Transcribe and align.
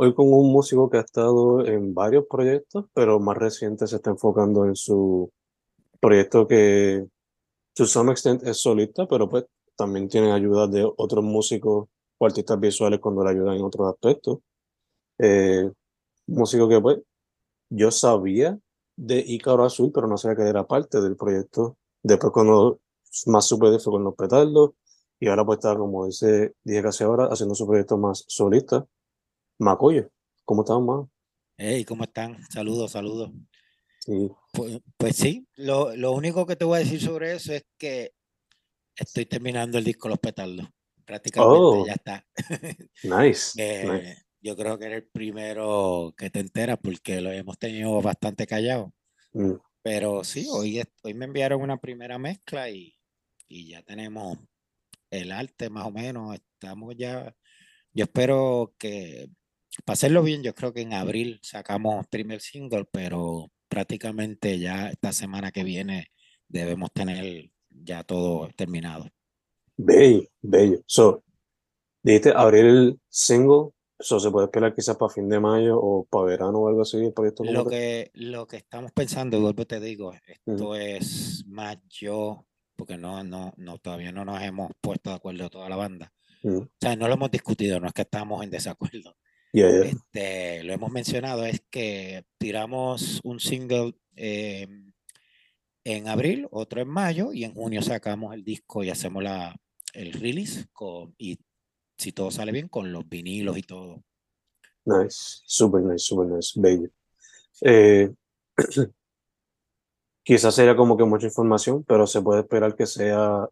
Hoy 0.00 0.14
con 0.14 0.32
un 0.32 0.52
músico 0.52 0.88
que 0.88 0.98
ha 0.98 1.00
estado 1.00 1.66
en 1.66 1.92
varios 1.92 2.24
proyectos, 2.30 2.84
pero 2.94 3.18
más 3.18 3.36
reciente 3.36 3.84
se 3.88 3.96
está 3.96 4.10
enfocando 4.10 4.64
en 4.64 4.76
su 4.76 5.32
proyecto 6.00 6.46
que, 6.46 7.04
to 7.74 7.84
some 7.84 8.12
extent, 8.12 8.44
es 8.44 8.58
solista, 8.58 9.08
pero 9.08 9.28
pues 9.28 9.46
también 9.76 10.08
tiene 10.08 10.30
ayuda 10.30 10.68
de 10.68 10.88
otros 10.96 11.24
músicos 11.24 11.88
o 12.16 12.26
artistas 12.26 12.60
visuales 12.60 13.00
cuando 13.00 13.24
le 13.24 13.30
ayudan 13.30 13.56
en 13.56 13.64
otros 13.64 13.92
aspectos. 13.92 14.38
Eh, 15.18 15.68
músico 16.28 16.68
que 16.68 16.80
pues 16.80 16.98
yo 17.68 17.90
sabía 17.90 18.56
de 18.96 19.18
Ícaro 19.26 19.64
Azul, 19.64 19.90
pero 19.92 20.06
no 20.06 20.16
sabía 20.16 20.36
que 20.36 20.48
era 20.48 20.64
parte 20.64 21.00
del 21.00 21.16
proyecto. 21.16 21.76
Después 22.04 22.32
cuando 22.32 22.78
más 23.26 23.46
supe 23.46 23.76
fue 23.80 23.94
con 23.94 24.04
los 24.04 24.14
petardos, 24.14 24.74
y 25.18 25.26
ahora 25.28 25.44
pues 25.44 25.58
está, 25.58 25.76
como 25.76 26.06
dice, 26.06 26.54
dije 26.62 26.82
casi 26.82 27.02
ahora, 27.02 27.26
haciendo 27.26 27.56
su 27.56 27.66
proyecto 27.66 27.98
más 27.98 28.24
solista. 28.28 28.86
Macoyo, 29.58 30.08
¿cómo 30.44 30.62
están, 30.62 30.86
más? 30.86 31.06
Hey, 31.56 31.84
¿cómo 31.84 32.04
están? 32.04 32.38
Saludos, 32.48 32.92
saludos. 32.92 33.32
Sí. 33.98 34.30
Pues, 34.52 34.80
pues 34.96 35.16
sí, 35.16 35.48
lo, 35.56 35.96
lo, 35.96 36.12
único 36.12 36.46
que 36.46 36.54
te 36.54 36.64
voy 36.64 36.76
a 36.76 36.84
decir 36.84 37.00
sobre 37.00 37.34
eso 37.34 37.52
es 37.52 37.66
que 37.76 38.12
estoy 38.94 39.26
terminando 39.26 39.76
el 39.76 39.84
disco 39.84 40.08
Los 40.08 40.20
Petardos. 40.20 40.68
Prácticamente 41.04 41.58
Oh. 41.58 41.86
ya 41.86 41.94
está. 41.94 42.26
Nice. 43.02 43.52
Eh, 43.60 43.84
nice. 43.84 44.26
Yo 44.40 44.56
creo 44.56 44.78
que 44.78 44.84
eres 44.86 45.02
el 45.02 45.08
primero 45.08 46.14
que 46.16 46.30
te 46.30 46.38
enteras 46.38 46.78
porque 46.80 47.20
lo 47.20 47.32
hemos 47.32 47.58
tenido 47.58 48.00
bastante 48.00 48.46
callado. 48.46 48.94
Mm. 49.32 49.54
Pero 49.82 50.22
sí, 50.22 50.46
hoy, 50.50 50.80
hoy 51.02 51.14
me 51.14 51.24
enviaron 51.24 51.62
una 51.62 51.78
primera 51.78 52.18
mezcla 52.18 52.70
y, 52.70 52.96
y 53.48 53.70
ya 53.70 53.82
tenemos 53.82 54.38
el 55.10 55.32
arte 55.32 55.68
más 55.68 55.86
o 55.86 55.90
menos. 55.90 56.36
Estamos 56.36 56.94
ya. 56.96 57.34
Yo 57.92 58.04
espero 58.04 58.74
que, 58.78 59.28
para 59.84 59.94
hacerlo 59.94 60.22
bien, 60.22 60.42
yo 60.42 60.54
creo 60.54 60.72
que 60.72 60.82
en 60.82 60.92
abril 60.92 61.40
sacamos 61.42 62.06
primer 62.08 62.40
single, 62.40 62.84
pero 62.90 63.50
prácticamente 63.68 64.58
ya 64.58 64.88
esta 64.88 65.12
semana 65.12 65.52
que 65.52 65.64
viene 65.64 66.08
debemos 66.48 66.92
tener 66.92 67.50
ya 67.70 68.02
todo 68.04 68.48
terminado. 68.56 69.08
Bello, 69.76 70.24
bello. 70.40 70.80
So, 70.86 71.22
dijiste 72.02 72.32
abrir 72.34 72.64
el 72.64 73.00
single, 73.08 73.70
so 73.98 74.18
se 74.18 74.30
puede 74.30 74.46
esperar 74.46 74.74
quizás 74.74 74.96
para 74.96 75.12
fin 75.12 75.28
de 75.28 75.38
mayo 75.38 75.78
o 75.80 76.04
para 76.04 76.24
verano 76.24 76.58
o 76.58 76.68
algo 76.68 76.82
así, 76.82 76.96
el 76.98 77.12
proyecto 77.12 77.44
Lo 77.44 77.66
que, 77.66 78.10
lo 78.14 78.46
que 78.46 78.56
estamos 78.56 78.92
pensando, 78.92 79.40
vuelvo 79.40 79.66
te 79.66 79.78
digo, 79.78 80.12
esto 80.26 80.74
es 80.74 81.44
más 81.46 81.78
yo, 81.88 82.46
porque 82.74 82.96
no, 82.96 83.22
no, 83.22 83.52
no, 83.56 83.78
todavía 83.78 84.12
no 84.12 84.24
nos 84.24 84.42
hemos 84.42 84.72
puesto 84.80 85.10
de 85.10 85.16
acuerdo 85.16 85.50
toda 85.50 85.68
la 85.68 85.76
banda. 85.76 86.12
Mm. 86.42 86.58
O 86.58 86.68
sea, 86.80 86.96
no 86.96 87.08
lo 87.08 87.14
hemos 87.14 87.30
discutido, 87.30 87.78
no 87.80 87.88
es 87.88 87.92
que 87.92 88.02
estamos 88.02 88.42
en 88.42 88.50
desacuerdo. 88.50 89.16
Yeah, 89.52 89.70
yeah. 89.70 89.84
Este, 89.84 90.64
lo 90.64 90.72
hemos 90.72 90.90
mencionado, 90.90 91.44
es 91.44 91.62
que 91.70 92.24
tiramos 92.38 93.20
un 93.24 93.40
single 93.40 93.94
eh, 94.14 94.68
en 95.84 96.08
abril, 96.08 96.48
otro 96.50 96.80
en 96.80 96.88
mayo, 96.88 97.32
y 97.32 97.44
en 97.44 97.54
junio 97.54 97.80
sacamos 97.82 98.34
el 98.34 98.44
disco 98.44 98.84
y 98.84 98.90
hacemos 98.90 99.22
la, 99.22 99.56
el 99.94 100.12
release, 100.12 100.66
con, 100.72 101.14
y 101.16 101.38
si 101.96 102.12
todo 102.12 102.30
sale 102.30 102.52
bien, 102.52 102.68
con 102.68 102.92
los 102.92 103.08
vinilos 103.08 103.56
y 103.56 103.62
todo. 103.62 104.02
Nice, 104.84 105.42
super 105.44 105.82
nice, 105.82 105.98
super 105.98 106.26
nice, 106.26 106.60
bello. 106.60 106.88
Eh, 107.62 108.12
quizás 110.22 110.54
sería 110.54 110.76
como 110.76 110.96
que 110.96 111.04
mucha 111.04 111.26
información, 111.26 111.84
pero 111.84 112.06
se 112.06 112.22
puede 112.22 112.40
esperar 112.40 112.76
que 112.76 112.86
sea 112.86 113.48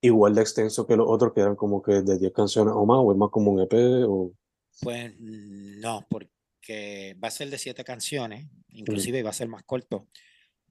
igual 0.00 0.34
de 0.34 0.42
extenso 0.42 0.86
que 0.86 0.96
los 0.96 1.06
otros, 1.08 1.32
que 1.32 1.40
eran 1.40 1.56
como 1.56 1.82
que 1.82 2.02
de 2.02 2.18
10 2.18 2.32
canciones 2.32 2.74
o 2.74 2.84
más, 2.86 2.98
o 3.00 3.12
es 3.12 3.18
más 3.18 3.30
como 3.30 3.50
un 3.52 3.60
EP, 3.60 3.74
o... 4.08 4.32
Pues 4.80 5.14
no, 5.18 6.06
porque 6.08 7.16
va 7.22 7.28
a 7.28 7.30
ser 7.30 7.50
de 7.50 7.58
siete 7.58 7.84
canciones, 7.84 8.46
inclusive 8.70 9.22
va 9.22 9.30
a 9.30 9.32
ser 9.32 9.48
más 9.48 9.62
corto, 9.64 10.08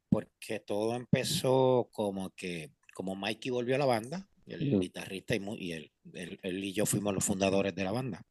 porque 0.09 0.59
todo 0.59 0.95
empezó 0.95 1.89
como 1.91 2.31
que, 2.31 2.71
como 2.93 3.15
Mikey 3.15 3.51
volvió 3.51 3.75
a 3.75 3.79
la 3.79 3.85
banda, 3.85 4.29
el 4.47 4.79
guitarrista 4.79 5.35
y, 5.35 5.41
y 5.57 5.71
él, 5.73 5.91
él- 6.13 6.39
él 6.43 6.63
y 6.63 6.73
yo 6.73 6.85
fuimos 6.85 7.13
los 7.13 7.25
fundadores 7.25 7.73
de 7.75 7.83
la 7.83 7.91
banda, 7.91 8.21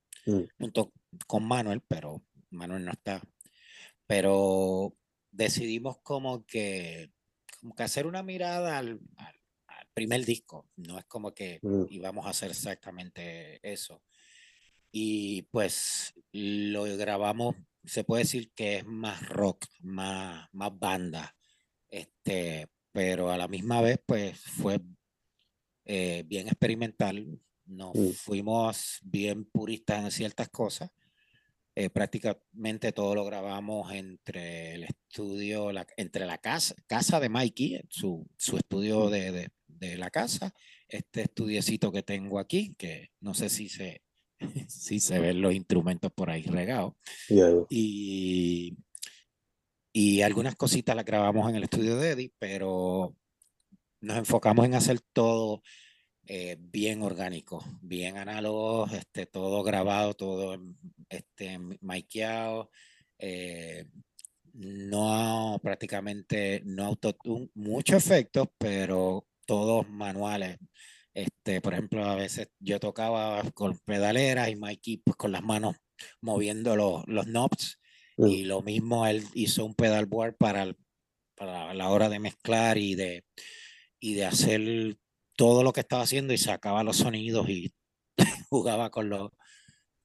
junto 0.58 0.92
con 1.26 1.44
Manuel, 1.46 1.82
pero 1.88 2.24
Manuel 2.50 2.84
no 2.84 2.92
está. 2.92 3.22
Pero 4.06 4.96
decidimos 5.30 5.98
como 6.02 6.44
que, 6.46 7.10
como 7.60 7.74
que 7.74 7.82
hacer 7.82 8.06
una 8.06 8.22
mirada 8.22 8.78
al, 8.78 9.00
al- 9.16 9.40
primer 9.94 10.24
disco, 10.24 10.68
no 10.76 10.98
es 10.98 11.04
como 11.04 11.32
que 11.34 11.60
íbamos 11.88 12.26
a 12.26 12.30
hacer 12.30 12.50
exactamente 12.50 13.60
eso. 13.62 14.02
Y 14.96 15.42
pues 15.50 16.14
lo 16.30 16.84
grabamos, 16.96 17.56
se 17.82 18.04
puede 18.04 18.22
decir 18.22 18.52
que 18.54 18.76
es 18.76 18.86
más 18.86 19.28
rock, 19.28 19.66
más, 19.80 20.48
más 20.52 20.70
banda, 20.78 21.34
este, 21.88 22.68
pero 22.92 23.28
a 23.32 23.36
la 23.36 23.48
misma 23.48 23.80
vez 23.80 23.98
pues 24.06 24.38
fue 24.40 24.80
eh, 25.84 26.22
bien 26.26 26.46
experimental. 26.46 27.40
Nos 27.66 27.92
Mm. 27.96 28.10
fuimos 28.12 29.00
bien 29.02 29.44
puristas 29.46 30.04
en 30.04 30.10
ciertas 30.12 30.48
cosas. 30.48 30.92
Eh, 31.74 31.90
prácticamente 31.90 32.92
todo 32.92 33.16
lo 33.16 33.24
grabamos 33.24 33.92
entre 33.92 34.74
el 34.74 34.84
estudio, 34.84 35.72
la- 35.72 35.88
entre 35.96 36.24
la 36.24 36.38
casa, 36.38 36.76
casa 36.86 37.18
de 37.18 37.28
Mikey, 37.28 37.80
su, 37.90 38.24
su 38.36 38.56
estudio 38.58 39.10
de, 39.10 39.32
de- 39.32 39.50
de 39.66 39.96
la 39.98 40.08
casa, 40.10 40.54
este 40.86 41.22
estudiecito 41.22 41.90
que 41.90 42.04
tengo 42.04 42.38
aquí, 42.38 42.76
que 42.78 43.10
no 43.18 43.34
sé 43.34 43.48
si 43.48 43.68
se, 43.68 44.03
si 44.68 45.00
se 45.00 45.18
ven 45.18 45.40
los 45.40 45.54
instrumentos 45.54 46.12
por 46.12 46.30
ahí 46.30 46.42
regados, 46.42 46.94
yeah. 47.28 47.50
y, 47.68 48.76
y 49.92 50.22
algunas 50.22 50.56
cositas 50.56 50.96
las 50.96 51.04
grabamos 51.04 51.48
en 51.48 51.56
el 51.56 51.64
estudio 51.64 51.96
de 51.96 52.10
Eddie, 52.10 52.32
pero 52.38 53.16
nos 54.00 54.18
enfocamos 54.18 54.66
en 54.66 54.74
hacer 54.74 55.00
todo 55.12 55.62
eh, 56.26 56.56
bien 56.58 57.02
orgánico, 57.02 57.62
bien 57.82 58.16
análogo, 58.16 58.86
este, 58.86 59.26
todo 59.26 59.62
grabado, 59.62 60.14
todo 60.14 60.58
este, 61.08 61.58
maikeado, 61.80 62.70
eh, 63.18 63.86
no 64.54 65.58
prácticamente, 65.62 66.62
no 66.64 66.86
autotune, 66.86 67.50
muchos 67.54 68.06
efectos, 68.06 68.48
pero 68.56 69.26
todos 69.46 69.88
manuales. 69.88 70.58
Este, 71.14 71.60
por 71.60 71.72
ejemplo, 71.74 72.04
a 72.04 72.16
veces 72.16 72.48
yo 72.58 72.80
tocaba 72.80 73.42
con 73.52 73.78
pedaleras 73.84 74.48
y 74.48 74.56
Mikey 74.56 74.98
pues 74.98 75.16
con 75.16 75.32
las 75.32 75.42
manos 75.42 75.76
moviendo 76.20 76.76
los, 76.76 77.06
los 77.06 77.26
knobs 77.26 77.78
Mm. 78.16 78.26
Y 78.28 78.44
lo 78.44 78.62
mismo, 78.62 79.06
él 79.06 79.24
hizo 79.34 79.64
un 79.64 79.74
pedalboard 79.74 80.36
para, 80.36 80.62
el- 80.62 80.76
para 81.34 81.74
la 81.74 81.88
hora 81.90 82.08
de 82.08 82.20
mezclar 82.20 82.78
y 82.78 82.94
de, 82.94 83.24
y 83.98 84.14
de 84.14 84.24
hacer 84.24 84.96
todo 85.36 85.62
lo 85.62 85.72
que 85.72 85.80
estaba 85.80 86.02
haciendo 86.02 86.32
y 86.32 86.38
sacaba 86.38 86.84
los 86.84 86.98
sonidos 86.98 87.48
y 87.48 87.74
jugaba 88.50 88.90
con 88.90 89.08
los... 89.08 89.30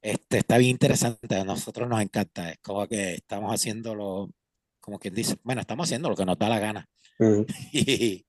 Este, 0.01 0.39
está 0.39 0.57
bien 0.57 0.71
interesante, 0.71 1.35
a 1.35 1.44
nosotros 1.44 1.88
nos 1.89 2.01
encanta, 2.01 2.51
es 2.51 2.57
como 2.61 2.88
que 2.88 3.15
estamos 3.15 3.53
haciéndolo, 3.53 4.31
como 4.79 4.97
quien 4.97 5.13
dice, 5.13 5.35
bueno, 5.44 5.59
estamos 5.61 5.88
haciendo 5.88 6.09
lo 6.09 6.15
que 6.15 6.25
nos 6.25 6.39
da 6.39 6.50
la 6.50 6.59
gana. 6.59 6.89
Y, 7.73 8.25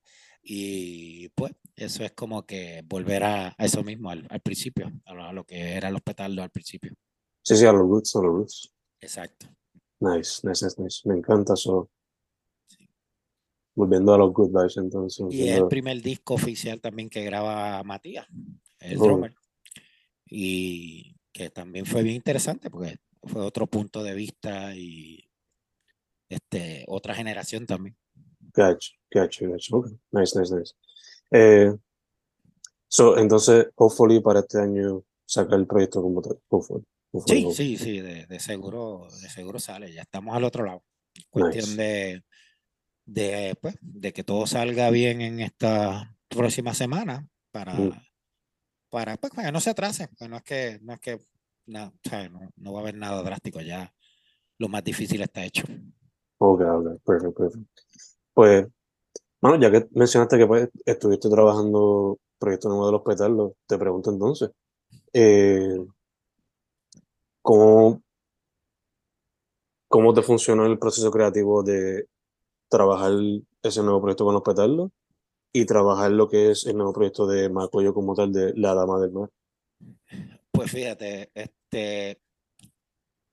y 0.52 1.28
pues 1.28 1.52
eso 1.76 2.02
es 2.02 2.10
como 2.10 2.44
que 2.44 2.82
volver 2.84 3.22
a, 3.22 3.54
eso 3.56 3.84
mismo 3.84 4.10
al, 4.10 4.26
al 4.28 4.40
principio, 4.40 4.90
a 5.04 5.14
lo, 5.14 5.24
a 5.24 5.32
lo 5.32 5.44
que 5.44 5.74
eran 5.74 5.92
los 5.92 6.02
petardos 6.02 6.40
al 6.40 6.50
principio. 6.50 6.92
Sí, 7.40 7.56
sí, 7.56 7.64
a 7.66 7.72
los 7.72 7.82
roots, 7.82 8.16
a 8.16 8.18
los 8.20 8.32
roots. 8.32 8.74
Exacto. 9.00 9.46
Nice, 10.00 10.44
nice, 10.44 10.66
nice, 10.66 10.82
nice. 10.82 11.08
Me 11.08 11.14
encanta 11.16 11.54
eso. 11.54 11.88
Volviendo 13.76 14.12
a 14.12 14.18
los 14.18 14.32
good 14.32 14.48
vibes, 14.50 14.76
entonces. 14.76 15.24
Y 15.30 15.48
es 15.48 15.56
el 15.58 15.68
primer 15.68 16.02
disco 16.02 16.34
oficial 16.34 16.80
también 16.80 17.08
que 17.08 17.22
graba 17.22 17.80
Matías, 17.84 18.26
el 18.80 18.98
Oh. 18.98 19.04
drummer. 19.04 19.32
Y 20.26 21.14
que 21.32 21.50
también 21.50 21.86
fue 21.86 22.02
bien 22.02 22.16
interesante 22.16 22.70
porque 22.70 22.98
fue 23.22 23.42
otro 23.42 23.68
punto 23.68 24.02
de 24.02 24.14
vista 24.14 24.74
y 24.74 25.30
este, 26.28 26.84
otra 26.88 27.14
generación 27.14 27.66
también. 27.66 27.96
Gotcha, 28.54 28.92
gotcha, 29.12 29.46
gotcha. 29.46 29.76
Okay. 29.76 29.92
Nice, 30.12 30.38
nice, 30.38 30.54
nice. 30.54 30.74
Eh, 31.30 31.72
so, 32.88 33.16
entonces, 33.18 33.68
hopefully 33.76 34.20
para 34.20 34.40
este 34.40 34.58
año 34.60 35.04
sacar 35.24 35.58
el 35.58 35.66
proyecto 35.66 36.02
como 36.02 36.20
tal. 36.22 36.38
Hopefully. 36.48 36.84
hopefully, 37.12 37.40
Sí, 37.40 37.44
hopefully. 37.46 37.76
sí, 37.76 37.84
sí, 37.84 38.00
de, 38.00 38.26
de 38.26 38.40
seguro, 38.40 39.06
de 39.22 39.28
seguro 39.28 39.58
sale. 39.58 39.92
Ya 39.92 40.02
estamos 40.02 40.34
al 40.36 40.44
otro 40.44 40.64
lado. 40.64 40.82
Cuestión 41.30 41.64
Nice. 41.70 41.76
de, 41.76 42.24
de, 43.04 43.54
pues, 43.60 43.76
de 43.80 44.12
que 44.12 44.24
todo 44.24 44.46
salga 44.46 44.90
bien 44.90 45.20
en 45.20 45.40
esta 45.40 46.16
próxima 46.28 46.74
semana 46.74 47.28
para, 47.52 47.74
Mm. 47.74 47.92
para, 48.90 49.16
pues, 49.16 49.32
para 49.32 49.48
que 49.48 49.52
no 49.52 49.60
se 49.60 49.70
atrase. 49.70 50.08
porque 50.08 50.28
no 50.28 50.36
es 50.36 50.42
que, 50.44 50.78
no 50.82 50.92
es 50.94 51.00
que, 51.00 51.20
no, 51.66 51.86
o 51.88 52.08
sea, 52.08 52.28
no, 52.28 52.40
no 52.56 52.72
va 52.72 52.80
a 52.80 52.82
haber 52.82 52.96
nada 52.96 53.22
drástico 53.22 53.60
ya. 53.60 53.92
Lo 54.58 54.68
más 54.68 54.84
difícil 54.84 55.22
está 55.22 55.44
hecho. 55.44 55.64
Ok, 56.38 56.60
ok, 56.60 57.02
perfecto, 57.04 57.34
perfecto. 57.34 57.70
Pues, 58.34 58.66
bueno, 59.40 59.60
ya 59.60 59.70
que 59.70 59.88
mencionaste 59.92 60.38
que 60.38 60.46
pues, 60.46 60.68
estuviste 60.84 61.28
trabajando 61.28 62.18
proyecto 62.38 62.68
nuevo 62.68 62.86
de 62.86 62.92
los 62.92 63.02
petardos, 63.02 63.52
te 63.66 63.78
pregunto 63.78 64.10
entonces, 64.10 64.50
eh, 65.12 65.78
¿cómo, 67.42 68.02
cómo 69.88 70.14
te 70.14 70.22
funcionó 70.22 70.66
el 70.66 70.78
proceso 70.78 71.10
creativo 71.10 71.62
de 71.62 72.06
trabajar 72.68 73.12
ese 73.62 73.82
nuevo 73.82 74.00
proyecto 74.00 74.24
con 74.24 74.34
los 74.34 74.42
petardos 74.42 74.90
y 75.52 75.66
trabajar 75.66 76.12
lo 76.12 76.28
que 76.28 76.52
es 76.52 76.66
el 76.66 76.76
nuevo 76.76 76.92
proyecto 76.92 77.26
de 77.26 77.50
Macoyo 77.50 77.92
como 77.92 78.14
tal 78.14 78.32
de 78.32 78.54
La 78.56 78.74
Dama 78.74 79.00
del 79.00 79.12
Mar? 79.12 79.30
Pues 80.52 80.70
fíjate, 80.70 81.30
este, 81.34 82.20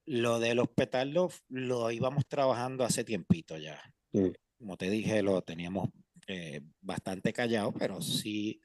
lo 0.05 0.39
de 0.39 0.55
los 0.55 0.67
petardos 0.69 1.44
lo 1.49 1.91
íbamos 1.91 2.25
trabajando 2.27 2.83
hace 2.83 3.03
tiempito 3.03 3.57
ya. 3.57 3.79
Mm. 4.13 4.31
Como 4.57 4.77
te 4.77 4.89
dije, 4.89 5.21
lo 5.21 5.42
teníamos 5.42 5.89
eh, 6.27 6.62
bastante 6.81 7.33
callado, 7.33 7.74
pero 7.74 8.01
sí 8.01 8.62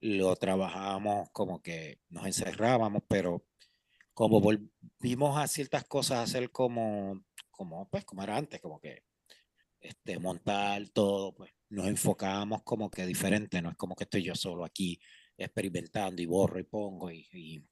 lo 0.00 0.34
trabajábamos 0.36 1.28
como 1.32 1.60
que 1.60 2.00
nos 2.08 2.26
encerrábamos, 2.26 3.02
pero 3.08 3.44
como 4.14 4.40
volvimos 4.40 5.38
a 5.38 5.46
ciertas 5.46 5.84
cosas 5.84 6.18
a 6.18 6.22
hacer 6.22 6.50
como, 6.50 7.24
como, 7.50 7.88
pues, 7.88 8.04
como 8.04 8.22
era 8.22 8.36
antes, 8.36 8.60
como 8.60 8.80
que 8.80 9.02
este, 9.80 10.18
montar 10.18 10.88
todo, 10.90 11.34
pues 11.34 11.52
nos 11.70 11.86
enfocábamos 11.86 12.62
como 12.62 12.90
que 12.90 13.06
diferente, 13.06 13.62
no 13.62 13.70
es 13.70 13.76
como 13.76 13.94
que 13.94 14.04
estoy 14.04 14.22
yo 14.22 14.34
solo 14.34 14.64
aquí 14.64 15.00
experimentando 15.36 16.20
y 16.20 16.26
borro 16.26 16.58
y 16.58 16.64
pongo 16.64 17.10
y, 17.10 17.26
y, 17.32 17.64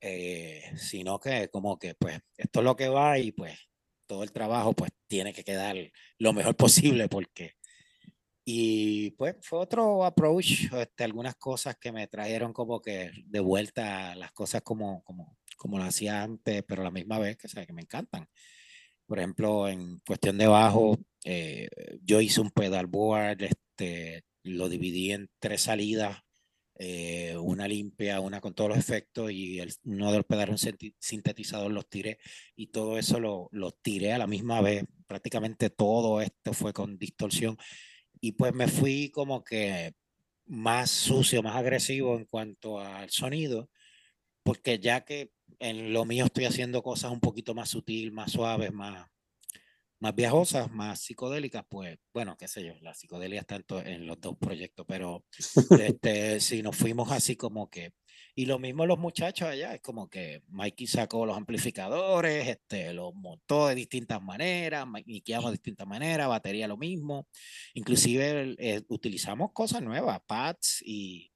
eh, 0.00 0.62
sino 0.76 1.18
que 1.18 1.48
como 1.48 1.78
que 1.78 1.94
pues 1.94 2.20
esto 2.36 2.60
es 2.60 2.64
lo 2.64 2.76
que 2.76 2.88
va 2.88 3.18
y 3.18 3.32
pues 3.32 3.58
todo 4.06 4.22
el 4.22 4.32
trabajo 4.32 4.72
pues 4.72 4.90
tiene 5.06 5.32
que 5.32 5.44
quedar 5.44 5.76
lo 6.18 6.32
mejor 6.32 6.56
posible 6.56 7.08
porque 7.08 7.56
y 8.48 9.10
pues 9.12 9.34
fue 9.42 9.58
otro 9.58 10.04
approach, 10.04 10.72
este, 10.72 11.02
algunas 11.02 11.34
cosas 11.34 11.76
que 11.80 11.90
me 11.90 12.06
trajeron 12.06 12.52
como 12.52 12.80
que 12.80 13.10
de 13.26 13.40
vuelta 13.40 14.14
las 14.14 14.30
cosas 14.30 14.62
como, 14.62 15.02
como, 15.02 15.36
como 15.56 15.78
lo 15.78 15.84
hacía 15.84 16.22
antes, 16.22 16.62
pero 16.62 16.82
a 16.82 16.84
la 16.84 16.92
misma 16.92 17.18
vez 17.18 17.36
que, 17.36 17.48
o 17.48 17.50
sea, 17.50 17.66
que 17.66 17.72
me 17.72 17.82
encantan. 17.82 18.28
Por 19.04 19.18
ejemplo, 19.18 19.68
en 19.68 19.98
cuestión 20.06 20.38
de 20.38 20.46
bajo, 20.46 20.96
eh, 21.24 21.68
yo 22.02 22.20
hice 22.20 22.40
un 22.40 22.52
pedalboard, 22.52 23.42
este, 23.42 24.22
lo 24.44 24.68
dividí 24.68 25.10
en 25.10 25.28
tres 25.40 25.62
salidas, 25.62 26.16
eh, 26.78 27.36
una 27.36 27.66
limpia, 27.66 28.20
una 28.20 28.40
con 28.40 28.54
todos 28.54 28.70
los 28.70 28.78
efectos 28.78 29.30
y 29.30 29.60
el, 29.60 29.72
uno 29.84 30.10
de 30.10 30.18
los 30.18 30.26
pedales 30.26 30.62
un 30.62 30.92
sintetizador 30.98 31.72
los 31.72 31.88
tiré 31.88 32.18
y 32.54 32.66
todo 32.66 32.98
eso 32.98 33.18
lo, 33.18 33.48
lo 33.52 33.72
tiré 33.72 34.12
a 34.12 34.18
la 34.18 34.26
misma 34.26 34.60
vez. 34.60 34.84
Prácticamente 35.06 35.70
todo 35.70 36.20
esto 36.20 36.52
fue 36.52 36.72
con 36.72 36.98
distorsión 36.98 37.56
y 38.20 38.32
pues 38.32 38.54
me 38.54 38.68
fui 38.68 39.10
como 39.10 39.42
que 39.42 39.94
más 40.46 40.90
sucio, 40.90 41.42
más 41.42 41.56
agresivo 41.56 42.16
en 42.16 42.24
cuanto 42.24 42.80
al 42.80 43.10
sonido, 43.10 43.70
porque 44.42 44.78
ya 44.78 45.04
que 45.04 45.32
en 45.58 45.92
lo 45.92 46.04
mío 46.04 46.26
estoy 46.26 46.44
haciendo 46.44 46.82
cosas 46.82 47.10
un 47.10 47.20
poquito 47.20 47.54
más 47.54 47.70
sutil, 47.70 48.12
más 48.12 48.32
suaves, 48.32 48.72
más, 48.72 49.08
más 50.00 50.14
viajosas, 50.14 50.70
más 50.70 51.00
psicodélicas, 51.00 51.64
pues 51.68 51.98
bueno, 52.12 52.36
qué 52.36 52.48
sé 52.48 52.64
yo, 52.64 52.74
la 52.82 52.94
psicodelia 52.94 53.40
está 53.40 53.56
en, 53.56 53.64
en 53.86 54.06
los 54.06 54.20
dos 54.20 54.36
proyectos, 54.38 54.84
pero 54.88 55.24
este, 55.80 56.40
si 56.40 56.62
nos 56.62 56.76
fuimos 56.76 57.10
así 57.12 57.36
como 57.36 57.70
que, 57.70 57.92
y 58.34 58.46
lo 58.46 58.58
mismo 58.58 58.84
los 58.86 58.98
muchachos 58.98 59.48
allá, 59.48 59.74
es 59.74 59.80
como 59.80 60.08
que 60.10 60.42
Mikey 60.48 60.86
sacó 60.86 61.24
los 61.24 61.36
amplificadores, 61.36 62.46
este, 62.48 62.92
los 62.92 63.14
montó 63.14 63.68
de 63.68 63.74
distintas 63.74 64.22
maneras, 64.22 64.86
miqueamos 65.06 65.46
de 65.50 65.52
distintas 65.52 65.86
maneras, 65.86 66.28
batería 66.28 66.68
lo 66.68 66.76
mismo, 66.76 67.28
inclusive 67.74 68.54
eh, 68.58 68.82
utilizamos 68.88 69.52
cosas 69.52 69.82
nuevas, 69.82 70.20
pads 70.26 70.82
y, 70.84 71.32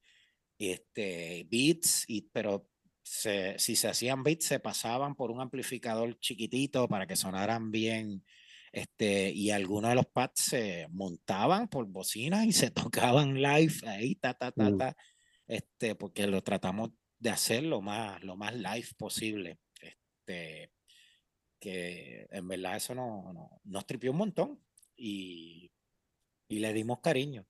y, 0.59 0.71
este, 0.71 1.47
beats, 1.51 2.05
y, 2.09 2.23
pero 2.33 2.69
se- 3.03 3.59
si 3.59 3.77
se 3.77 3.89
hacían 3.89 4.23
beats 4.23 4.45
se 4.47 4.61
pasaban 4.61 5.15
por 5.15 5.31
un 5.31 5.41
amplificador 5.41 6.19
chiquitito 6.21 6.87
para 6.89 7.07
que 7.07 7.17
sonaran 7.17 7.71
bien. 7.71 8.25
Este, 8.72 9.31
y 9.31 9.50
algunos 9.50 9.90
de 9.90 9.96
los 9.96 10.06
pads 10.06 10.40
se 10.43 10.87
montaban 10.90 11.68
por 11.68 11.87
bocinas 11.87 12.47
y 12.47 12.52
se 12.52 12.71
tocaban 12.92 13.35
live 13.42 13.75
ahí, 13.87 14.14
ta, 14.16 14.35
ta, 14.35 14.52
ta, 14.52 14.71
Mm. 14.71 14.78
ta, 14.78 14.97
este, 15.49 15.95
porque 15.97 16.26
lo 16.26 16.42
tratamos 16.42 16.90
de 17.18 17.30
hacer 17.30 17.64
lo 17.64 17.80
más, 17.83 18.23
lo 18.25 18.37
más 18.37 18.54
live 18.54 18.88
posible. 18.99 19.59
Este, 19.80 20.73
que 21.61 22.26
en 22.30 22.49
verdad 22.49 22.76
eso 22.76 22.95
no, 22.95 23.33
no- 23.33 23.61
nos 23.64 23.87
tripió 23.87 24.12
un 24.12 24.18
montón 24.18 24.64
y, 24.97 25.73
y 26.49 26.61
le 26.61 26.73
dimos 26.73 27.00
cariño. 27.00 27.47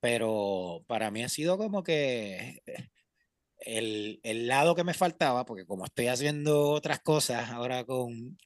Pero 0.00 0.84
para 0.88 1.10
mí 1.10 1.22
ha 1.24 1.28
sido 1.30 1.58
como 1.58 1.82
que 1.84 2.62
el, 3.58 4.20
el 4.22 4.46
lado 4.48 4.74
que 4.74 4.84
me 4.84 4.94
faltaba, 4.94 5.44
porque 5.44 5.66
como 5.66 5.84
estoy 5.84 6.06
haciendo 6.08 6.70
otras 6.70 7.00
cosas 7.00 7.50
ahora 7.50 7.84
con, 7.84 8.38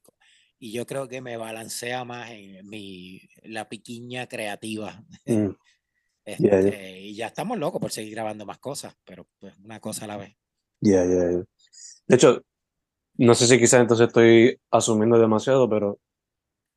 y 0.59 0.71
yo 0.71 0.85
creo 0.85 1.07
que 1.07 1.21
me 1.21 1.37
balancea 1.37 2.03
más 2.05 2.29
en 2.31 2.67
mi, 2.67 3.21
la 3.43 3.67
piquiña 3.67 4.27
creativa. 4.27 5.03
Mm, 5.25 5.49
Este. 6.25 6.99
Y 7.01 7.15
ya 7.15 7.27
estamos 7.27 7.59
locos 7.59 7.79
por 7.79 7.91
seguir 7.91 8.15
grabando 8.15 8.47
más 8.47 8.57
cosas, 8.57 8.95
pero 9.05 9.27
pues 9.37 9.55
una 9.59 9.79
cosa 9.79 10.05
a 10.05 10.07
la 10.07 10.17
vez. 10.17 10.35
Ya, 10.81 11.05
ya, 11.05 11.31
ya. 11.31 11.43
De 12.07 12.15
hecho, 12.15 12.41
no 13.17 13.35
sé 13.35 13.45
si 13.45 13.59
quizás 13.59 13.81
entonces 13.81 14.07
estoy 14.07 14.59
asumiendo 14.71 15.19
demasiado, 15.19 15.69
pero 15.69 15.99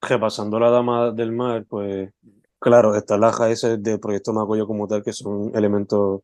repasando 0.03 0.61
La 0.61 0.71
Dama 0.71 1.13
del 1.13 1.33
Mar, 1.33 1.65
pues 1.67 2.11
claro, 2.59 2.95
está 2.95 3.17
la 3.17 3.31
raíces 3.31 3.83
del 3.83 3.99
proyecto 3.99 4.33
Macoyo 4.33 4.67
como 4.67 4.87
tal, 4.87 5.03
que 5.03 5.13
son 5.13 5.51
elementos 5.55 6.21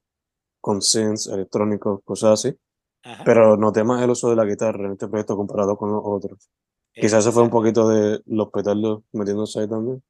con 0.61 0.83
synths, 0.83 1.27
electrónicos, 1.27 2.01
cosas 2.05 2.33
así, 2.45 2.57
Ajá. 3.03 3.25
pero 3.25 3.57
noté 3.57 3.85
más 3.85 4.03
el 4.03 4.11
uso 4.11 4.31
de 4.31 4.37
la 4.37 4.45
guitarra 4.45 4.87
en 4.87 4.93
este 4.93 5.09
proyecto 5.09 5.37
comparado 5.37 5.77
con 5.77 5.93
los 5.93 6.03
otros. 6.05 6.51
Quizás 6.95 7.25
eso 7.25 7.33
fue 7.33 7.43
un 7.43 7.51
poquito 7.51 7.89
de 7.89 8.21
los 8.27 8.51
petardos 8.51 9.03
metiéndose 9.13 9.61
ahí 9.61 9.69
también. 9.69 10.03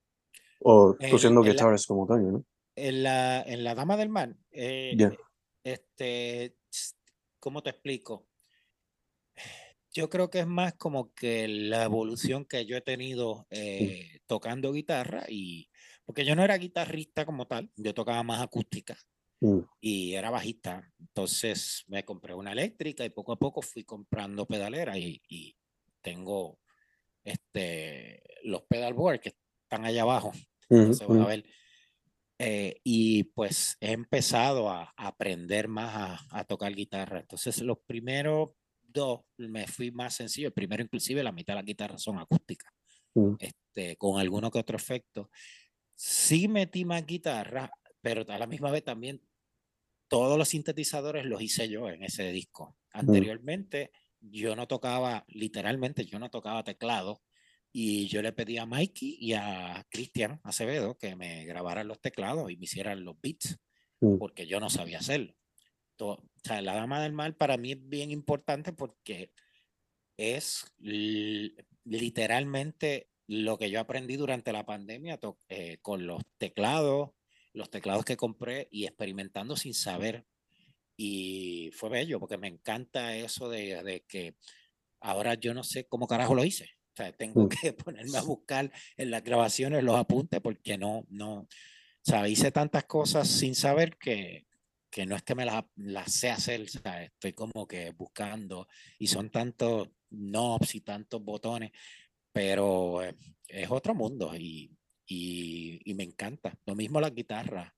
O 0.61 0.95
tú 0.95 1.17
El- 1.17 1.21
siendo 1.21 1.43
el- 1.43 1.51
guitarrist 1.53 1.87
como 1.87 2.07
tal, 2.07 2.33
¿no? 2.33 2.45
En 2.77 3.03
la, 3.03 3.43
en 3.43 3.63
la 3.63 3.75
Dama 3.75 3.97
del 3.97 4.09
Mar, 4.09 4.37
eh, 4.51 4.97
Ya. 4.99 5.13
este, 5.63 6.57
¿cómo 7.39 7.63
te 7.63 7.71
explico? 7.71 8.27
Yo 9.93 10.11
creo 10.11 10.29
que 10.29 10.41
es 10.41 10.47
más 10.47 10.75
como 10.75 11.15
que 11.15 11.47
la 11.47 11.85
evolución 11.85 12.45
que 12.45 12.67
yo 12.67 12.77
he 12.77 12.81
tenido 12.81 13.47
eh, 13.51 14.19
tocando 14.27 14.73
guitarra 14.73 15.25
y 15.29 15.69
porque 16.05 16.25
yo 16.25 16.35
no 16.35 16.43
era 16.43 16.59
guitarrista 16.59 17.25
como 17.25 17.47
tal, 17.47 17.71
yo 17.77 17.95
tocaba 17.95 18.23
más 18.23 18.43
acústica 18.43 18.97
Mm, 19.41 19.61
y 19.81 20.15
era 20.15 20.31
bajista. 20.31 20.91
Entonces 20.99 21.85
me 21.89 22.05
compré 22.05 22.35
una 22.35 22.53
eléctrica 22.53 23.05
y 23.05 23.11
poco 23.11 23.33
a 23.33 23.39
poco 23.39 23.63
fui 23.63 23.85
comprando 23.85 24.47
pedaleras 24.47 24.97
y, 24.97 25.21
y 25.29 25.55
tengo 26.03 26.59
este, 27.25 28.23
los 28.45 28.63
pedalboard 28.63 29.21
que 29.21 29.35
están 29.63 29.85
allá 29.85 30.03
abajo. 30.03 30.33
se 30.69 31.07
van 31.07 31.23
a 31.23 31.27
ver. 31.27 31.45
Eh, 32.39 32.81
y 32.83 33.25
pues 33.25 33.77
he 33.81 33.93
empezado 33.93 34.69
a, 34.69 34.93
aprender 34.97 35.69
más 35.69 36.21
a, 36.31 36.45
tocar 36.45 36.75
guitarra. 36.75 37.21
Entonces 37.21 37.61
los 37.63 37.79
primeros 37.87 38.51
dos 38.83 39.21
me 39.37 39.67
fui 39.67 39.91
más 39.91 40.15
sencillo. 40.15 40.49
El 40.49 40.53
primero 40.53 40.83
inclusive 40.83 41.23
la 41.23 41.33
mitad 41.33 41.55
de 41.55 41.61
las 41.61 41.67
guitarras 41.67 42.03
son 42.03 42.19
acústicas, 42.19 42.73
este, 43.39 43.97
con 43.97 44.21
alguno 44.21 44.51
que 44.51 44.59
otro 44.59 44.77
efecto. 44.77 45.31
Sí 45.95 46.49
metí 46.49 46.85
más 46.85 47.07
guitarra, 47.07 47.71
pero 48.01 48.25
a 48.29 48.39
la 48.39 48.47
misma 48.47 48.71
vez 48.71 48.85
también 48.85 49.23
todos 50.09 50.37
los 50.37 50.49
sintetizadores 50.49 51.25
los 51.25 51.41
hice 51.41 51.69
yo 51.69 51.89
en 51.89 52.03
ese 52.03 52.31
disco. 52.33 52.77
Anteriormente 52.93 53.91
yo 54.31 54.57
no 54.57 54.67
tocaba, 54.67 55.25
literalmente 55.29 56.05
yo 56.05 56.19
no 56.19 56.31
tocaba 56.31 56.65
teclado 56.65 57.23
y 57.73 58.07
yo 58.07 58.23
le 58.23 58.33
pedí 58.33 58.59
a 58.59 58.67
Mikey 58.67 59.19
y 59.21 59.35
a 59.35 59.87
Cristian 59.91 60.41
Acevedo 60.45 60.97
que 60.97 61.17
me 61.17 61.45
grabaran 61.45 61.89
los 61.89 62.01
teclados 62.01 62.51
y 62.51 62.57
me 62.57 62.65
hicieran 62.65 63.05
los 63.05 63.21
beats, 63.21 63.59
porque 64.19 64.47
yo 64.47 64.61
no 64.61 64.71
sabía 64.71 64.99
hacerlo. 64.99 65.35
o 65.99 66.19
sea, 66.43 66.63
la 66.63 66.75
Dama 66.75 67.03
del 67.03 67.13
Mal 67.13 67.35
para 67.35 67.57
mí 67.57 67.73
es 67.73 67.89
bien 67.89 68.11
importante 68.11 68.73
porque 68.73 69.33
es 70.17 70.73
literalmente 70.79 73.11
lo 73.27 73.59
que 73.59 73.71
yo 73.71 73.81
aprendí 73.81 74.17
durante 74.17 74.53
la 74.53 74.67
pandemia 74.67 75.19
eh, 75.49 75.79
con 75.81 76.07
los 76.07 76.23
teclados, 76.39 77.11
los 77.53 77.71
teclados 77.71 78.05
que 78.05 78.17
compré 78.17 78.69
y 78.71 78.85
experimentando 78.85 79.57
sin 79.57 79.75
saber. 79.75 80.27
Y 80.97 81.71
fue 81.75 81.91
bello 81.91 82.21
porque 82.21 82.39
me 82.39 82.49
encanta 82.49 83.17
eso 83.17 83.49
de, 83.49 83.83
de 83.83 84.05
que 84.07 84.37
ahora 85.01 85.35
yo 85.35 85.55
no 85.55 85.65
sé 85.65 85.87
cómo 85.87 86.07
carajo 86.07 86.35
lo 86.35 86.45
hice. 86.45 86.71
O 86.93 86.97
sea, 86.97 87.13
tengo 87.13 87.45
mm. 87.45 87.49
que 87.49 87.73
ponerme 87.73 88.19
a 88.19 88.23
buscar 88.23 88.71
en 88.97 89.11
las 89.11 89.23
grabaciones 89.25 89.83
los 89.83 89.97
apuntes 89.97 90.41
porque 90.41 90.79
no, 90.79 91.05
no, 91.11 91.49
o 92.07 92.11
sea, 92.11 92.29
hice 92.29 92.53
tantas 92.53 92.85
cosas 92.85 93.29
sin 93.29 93.55
saber 93.55 93.97
que, 93.97 94.47
que 94.91 95.07
no 95.07 95.17
es 95.17 95.23
que 95.23 95.35
me 95.35 95.45
las 95.45 95.65
la 95.77 96.07
sé 96.07 96.31
hacer, 96.31 96.61
o 96.61 96.69
sea, 96.69 97.03
estoy 97.03 97.33
como 97.33 97.67
que 97.67 97.91
buscando 97.91 98.69
y 98.99 99.07
son 99.07 99.31
tantos 99.31 99.89
knobs 100.11 100.75
y 100.75 100.83
tantos 100.83 101.25
botones, 101.25 101.73
pero 102.31 103.03
eh, 103.03 103.17
es 103.49 103.71
otro 103.71 103.95
mundo 103.95 104.37
y, 104.37 104.71
y, 105.07 105.81
y, 105.85 105.95
me 105.95 106.05
encanta. 106.05 106.57
Lo 106.67 106.75
mismo 106.75 107.01
la 107.01 107.11
guitarra, 107.11 107.75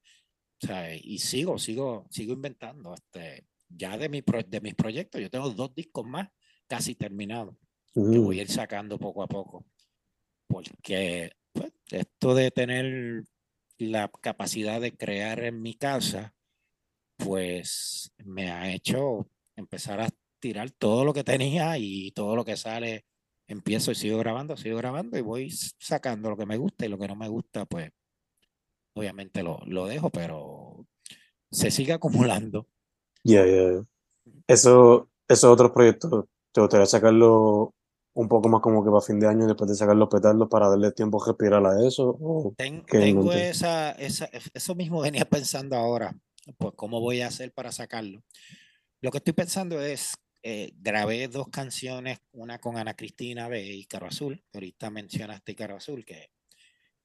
o 0.63 0.67
sea, 0.67 0.95
y 0.95 1.19
sigo, 1.19 1.59
sigo, 1.59 2.07
sigo 2.11 2.33
inventando. 2.33 2.95
Este, 2.95 3.47
ya 3.69 3.99
de, 3.99 4.09
mi 4.09 4.23
de 4.23 4.61
mis 4.61 4.75
proyectos, 4.75 5.21
yo 5.21 5.31
tengo 5.31 5.51
dos 5.51 5.75
discos 5.75 6.07
más 6.07 6.29
casi 6.67 6.95
terminados 6.95 7.57
que 7.95 8.19
voy 8.19 8.39
a 8.39 8.43
ir 8.43 8.51
sacando 8.51 8.99
poco 8.99 9.23
a 9.23 9.29
poco. 9.29 9.67
Porque 10.47 11.33
pues, 11.53 11.73
esto 11.91 12.35
de 12.35 12.51
tener 12.51 13.25
la 13.79 14.09
capacidad 14.09 14.81
de 14.81 14.97
crear 14.97 15.43
en 15.45 15.61
mi 15.61 15.75
casa, 15.75 16.35
pues 17.17 18.13
me 18.25 18.51
ha 18.51 18.73
hecho 18.73 19.31
empezar 19.57 20.01
a 20.01 20.09
tirar 20.39 20.71
todo 20.71 21.05
lo 21.05 21.13
que 21.15 21.25
tenía 21.25 21.77
y 21.79 22.13
todo 22.13 22.37
lo 22.37 22.45
que 22.45 22.57
sale, 22.57 23.07
empiezo 23.47 23.93
y 23.93 23.95
sigo 23.95 24.19
grabando, 24.19 24.57
sigo 24.57 24.77
grabando 24.77 25.19
y 25.19 25.23
voy 25.23 25.51
sacando 25.51 26.31
lo 26.31 26.37
que 26.37 26.47
me 26.47 26.57
gusta 26.57 26.85
y 26.87 26.89
lo 26.89 26.99
que 26.99 27.09
no 27.09 27.17
me 27.17 27.29
gusta, 27.29 27.65
pues 27.65 27.91
obviamente 28.97 29.43
lo, 29.43 29.61
lo 29.67 29.87
dejo, 29.87 30.11
pero 30.11 30.87
se 31.51 31.71
sigue 31.71 31.93
acumulando. 31.93 32.67
Ya, 33.23 33.47
ya, 33.47 33.85
Eso, 34.49 35.11
esos 35.29 35.51
otros 35.51 35.71
proyectos, 35.73 36.25
¿te 36.53 36.61
gustaría 36.61 36.87
sacarlo 36.87 37.75
un 38.15 38.29
poco 38.29 38.49
más 38.49 38.63
como 38.63 38.83
que 38.83 38.91
para 38.91 39.03
fin 39.03 39.21
de 39.21 39.29
año 39.29 39.47
después 39.47 39.69
de 39.69 39.77
sacar 39.77 39.97
los 39.97 40.09
petardos 40.09 40.49
para 40.49 40.69
darle 40.69 40.93
tiempo 40.93 41.23
a 41.23 41.27
respirar 41.27 41.65
a 41.67 41.87
eso? 41.87 42.55
tengo 42.89 43.33
esa, 43.33 43.93
esa, 43.93 44.31
eso 44.55 44.75
mismo 44.75 45.03
venía 45.03 45.25
pensando 45.31 45.77
ahora, 45.77 46.17
pues 46.57 46.73
cómo 46.75 47.01
voy 47.01 47.21
a 47.21 47.27
hacer 47.29 47.53
para 47.53 47.73
sacarlo. 47.73 48.23
Lo 49.03 49.11
que 49.11 49.19
estoy 49.19 49.35
pensando 49.35 49.81
es, 49.83 50.15
eh, 50.43 50.73
grabé 50.77 51.29
dos 51.29 51.49
canciones, 51.49 52.21
una 52.33 52.59
con 52.59 52.79
Ana 52.79 52.95
Cristina 52.95 53.51
de 53.51 53.63
Ícaro 53.63 54.07
Azul, 54.07 54.43
ahorita 54.55 54.89
mencionaste 54.89 55.53
Ícaro 55.53 55.77
Azul, 55.77 56.05
que, 56.07 56.31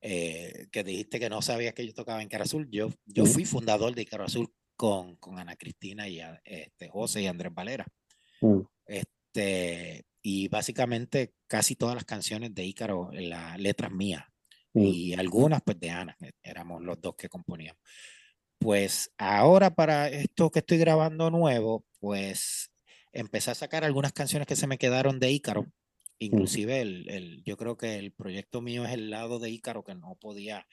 eh, 0.02 0.68
que 0.72 0.84
dijiste 0.84 1.20
que 1.20 1.30
no 1.30 1.42
sabías 1.42 1.74
que 1.74 1.86
yo 1.86 1.94
tocaba 1.94 2.22
en 2.22 2.28
Ícaro 2.28 2.44
Azul. 2.44 2.68
Yo, 2.72 2.90
yo 3.06 3.26
fui 3.26 3.46
fundador 3.46 3.94
de 3.94 4.02
Ícaro 4.02 4.26
Azul 4.26 4.52
con, 4.76 5.16
con 5.18 5.38
Ana 5.38 5.56
Cristina 5.56 6.08
y 6.08 6.20
este, 6.44 6.90
José 6.90 7.22
y 7.22 7.28
Andrés 7.28 7.54
Valera. 7.54 7.86
Mm. 8.42 8.62
Este, 8.86 10.06
y 10.24 10.48
básicamente 10.48 11.34
casi 11.48 11.76
todas 11.76 11.96
las 11.96 12.06
canciones 12.06 12.54
de 12.54 12.66
Ícaro, 12.66 13.10
las 13.14 13.60
letras 13.60 13.92
mías 13.92 14.24
mm. 14.74 14.84
y 14.84 15.14
algunas 15.14 15.62
pues 15.62 15.80
de 15.80 15.90
Ana, 15.92 16.18
éramos 16.42 16.82
los 16.82 17.00
dos 17.00 17.16
que 17.16 17.30
componíamos. 17.30 17.82
Pues 18.58 19.12
ahora 19.18 19.74
para 19.74 20.10
esto 20.10 20.52
que 20.52 20.60
estoy 20.60 20.78
grabando 20.78 21.32
nuevo, 21.32 21.86
pues 22.00 22.72
empecé 23.12 23.52
a 23.52 23.56
sacar 23.56 23.84
algunas 23.84 24.14
canciones 24.14 24.48
que 24.48 24.56
se 24.56 24.68
me 24.68 24.78
quedaron 24.78 25.20
de 25.20 25.32
Ícaro. 25.32 25.68
Inclusive 26.26 26.82
el, 26.82 27.10
el, 27.10 27.44
yo 27.44 27.58
creo 27.58 27.78
que 27.78 27.98
el 27.98 28.12
proyecto 28.12 28.62
mío 28.62 28.86
es 28.86 28.92
el 28.92 29.10
lado 29.10 29.40
de 29.40 29.50
Ícaro 29.50 29.84
que 29.84 29.96
no 29.96 30.16
podía, 30.16 30.68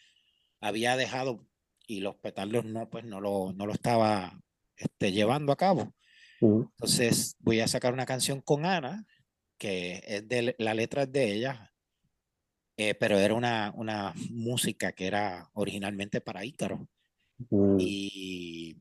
había 0.60 0.96
dejado 0.96 1.46
y 1.86 2.00
los 2.00 2.16
petardos 2.16 2.64
no, 2.66 2.88
pues 2.90 3.04
no 3.04 3.20
lo, 3.20 3.52
no 3.54 3.66
lo 3.66 3.72
estaba 3.72 4.40
este, 4.76 5.10
llevando 5.10 5.52
a 5.52 5.56
cabo. 5.56 5.94
Entonces 6.40 7.36
voy 7.40 7.60
a 7.60 7.66
sacar 7.66 7.92
una 7.92 8.06
canción 8.06 8.40
con 8.40 8.64
Ana, 8.64 9.06
que 9.56 10.02
es 10.06 10.28
de 10.28 10.54
la 10.58 10.74
letra 10.74 11.02
es 11.02 11.12
de 11.12 11.32
ella, 11.32 11.72
eh, 12.76 12.94
pero 12.94 13.18
era 13.18 13.34
una, 13.34 13.72
una, 13.74 14.14
música 14.30 14.92
que 14.92 15.08
era 15.08 15.50
originalmente 15.54 16.20
para 16.20 16.44
Ícaro. 16.44 16.86
Mm. 17.50 17.76
Y, 17.80 18.76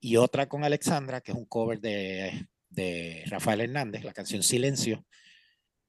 y, 0.00 0.16
otra 0.16 0.48
con 0.48 0.64
Alexandra, 0.64 1.20
que 1.20 1.30
es 1.30 1.38
un 1.38 1.44
cover 1.44 1.80
de, 1.80 2.48
de, 2.68 3.22
Rafael 3.26 3.60
Hernández, 3.60 4.02
la 4.02 4.12
canción 4.12 4.42
Silencio, 4.42 5.04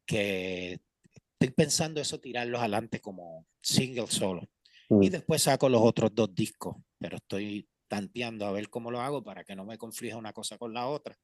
que 0.07 0.79
estoy 1.13 1.53
pensando 1.53 2.01
eso 2.01 2.19
tirarlos 2.19 2.59
adelante 2.59 2.99
como 2.99 3.45
single 3.61 4.07
solo. 4.07 4.49
Mm. 4.89 5.03
Y 5.03 5.09
después 5.09 5.43
saco 5.43 5.69
los 5.69 5.81
otros 5.81 6.15
dos 6.15 6.33
discos, 6.33 6.77
pero 6.97 7.17
estoy 7.17 7.69
tanteando 7.87 8.47
a 8.47 8.51
ver 8.51 8.69
cómo 8.69 8.89
lo 8.89 9.01
hago 9.01 9.23
para 9.23 9.43
que 9.43 9.55
no 9.55 9.65
me 9.65 9.77
conflija 9.77 10.17
una 10.17 10.33
cosa 10.33 10.57
con 10.57 10.73
la 10.73 10.87
otra. 10.87 11.15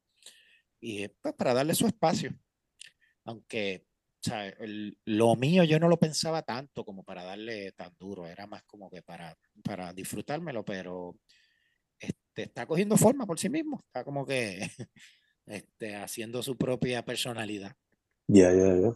Y 0.79 1.07
pues 1.07 1.33
para 1.33 1.55
darle 1.55 1.73
su 1.73 1.87
espacio 1.87 2.37
aunque 3.25 3.85
o 4.25 4.29
sea, 4.29 4.55
lo 5.05 5.35
mío 5.35 5.65
yo 5.65 5.79
no 5.79 5.89
lo 5.89 5.99
pensaba 5.99 6.43
tanto 6.43 6.85
como 6.85 7.03
para 7.03 7.23
darle 7.23 7.73
tan 7.73 7.93
duro, 7.99 8.25
era 8.25 8.47
más 8.47 8.63
como 8.63 8.89
que 8.89 9.01
para, 9.01 9.37
para 9.65 9.91
disfrutármelo, 9.91 10.63
pero 10.63 11.19
este, 11.99 12.43
está 12.43 12.65
cogiendo 12.65 12.95
forma 12.95 13.25
por 13.25 13.37
sí 13.37 13.49
mismo, 13.49 13.81
está 13.85 14.05
como 14.05 14.25
que 14.25 14.61
este, 15.45 15.95
haciendo 15.95 16.41
su 16.41 16.57
propia 16.57 17.03
personalidad. 17.03 17.75
Ya, 18.27 18.51
ya, 18.53 18.75
ya. 18.75 18.93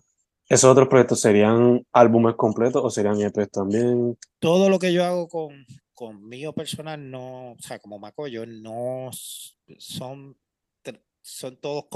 ¿Esos 0.50 0.72
otros 0.72 0.88
proyectos 0.88 1.20
serían 1.20 1.86
álbumes 1.92 2.36
completos 2.36 2.82
o 2.84 2.90
serían 2.90 3.20
EPs 3.20 3.52
también? 3.52 4.18
Todo 4.40 4.70
lo 4.70 4.80
que 4.80 4.94
yo 4.94 5.04
hago 5.04 5.28
con, 5.28 5.66
con 5.94 6.28
mío 6.28 6.54
personal, 6.54 7.12
no, 7.12 7.52
o 7.52 7.58
sea, 7.60 7.80
como 7.80 8.00
Macoyo, 8.00 8.46
no 8.46 9.10
son 9.12 10.38
son 11.28 11.58
todos 11.58 11.88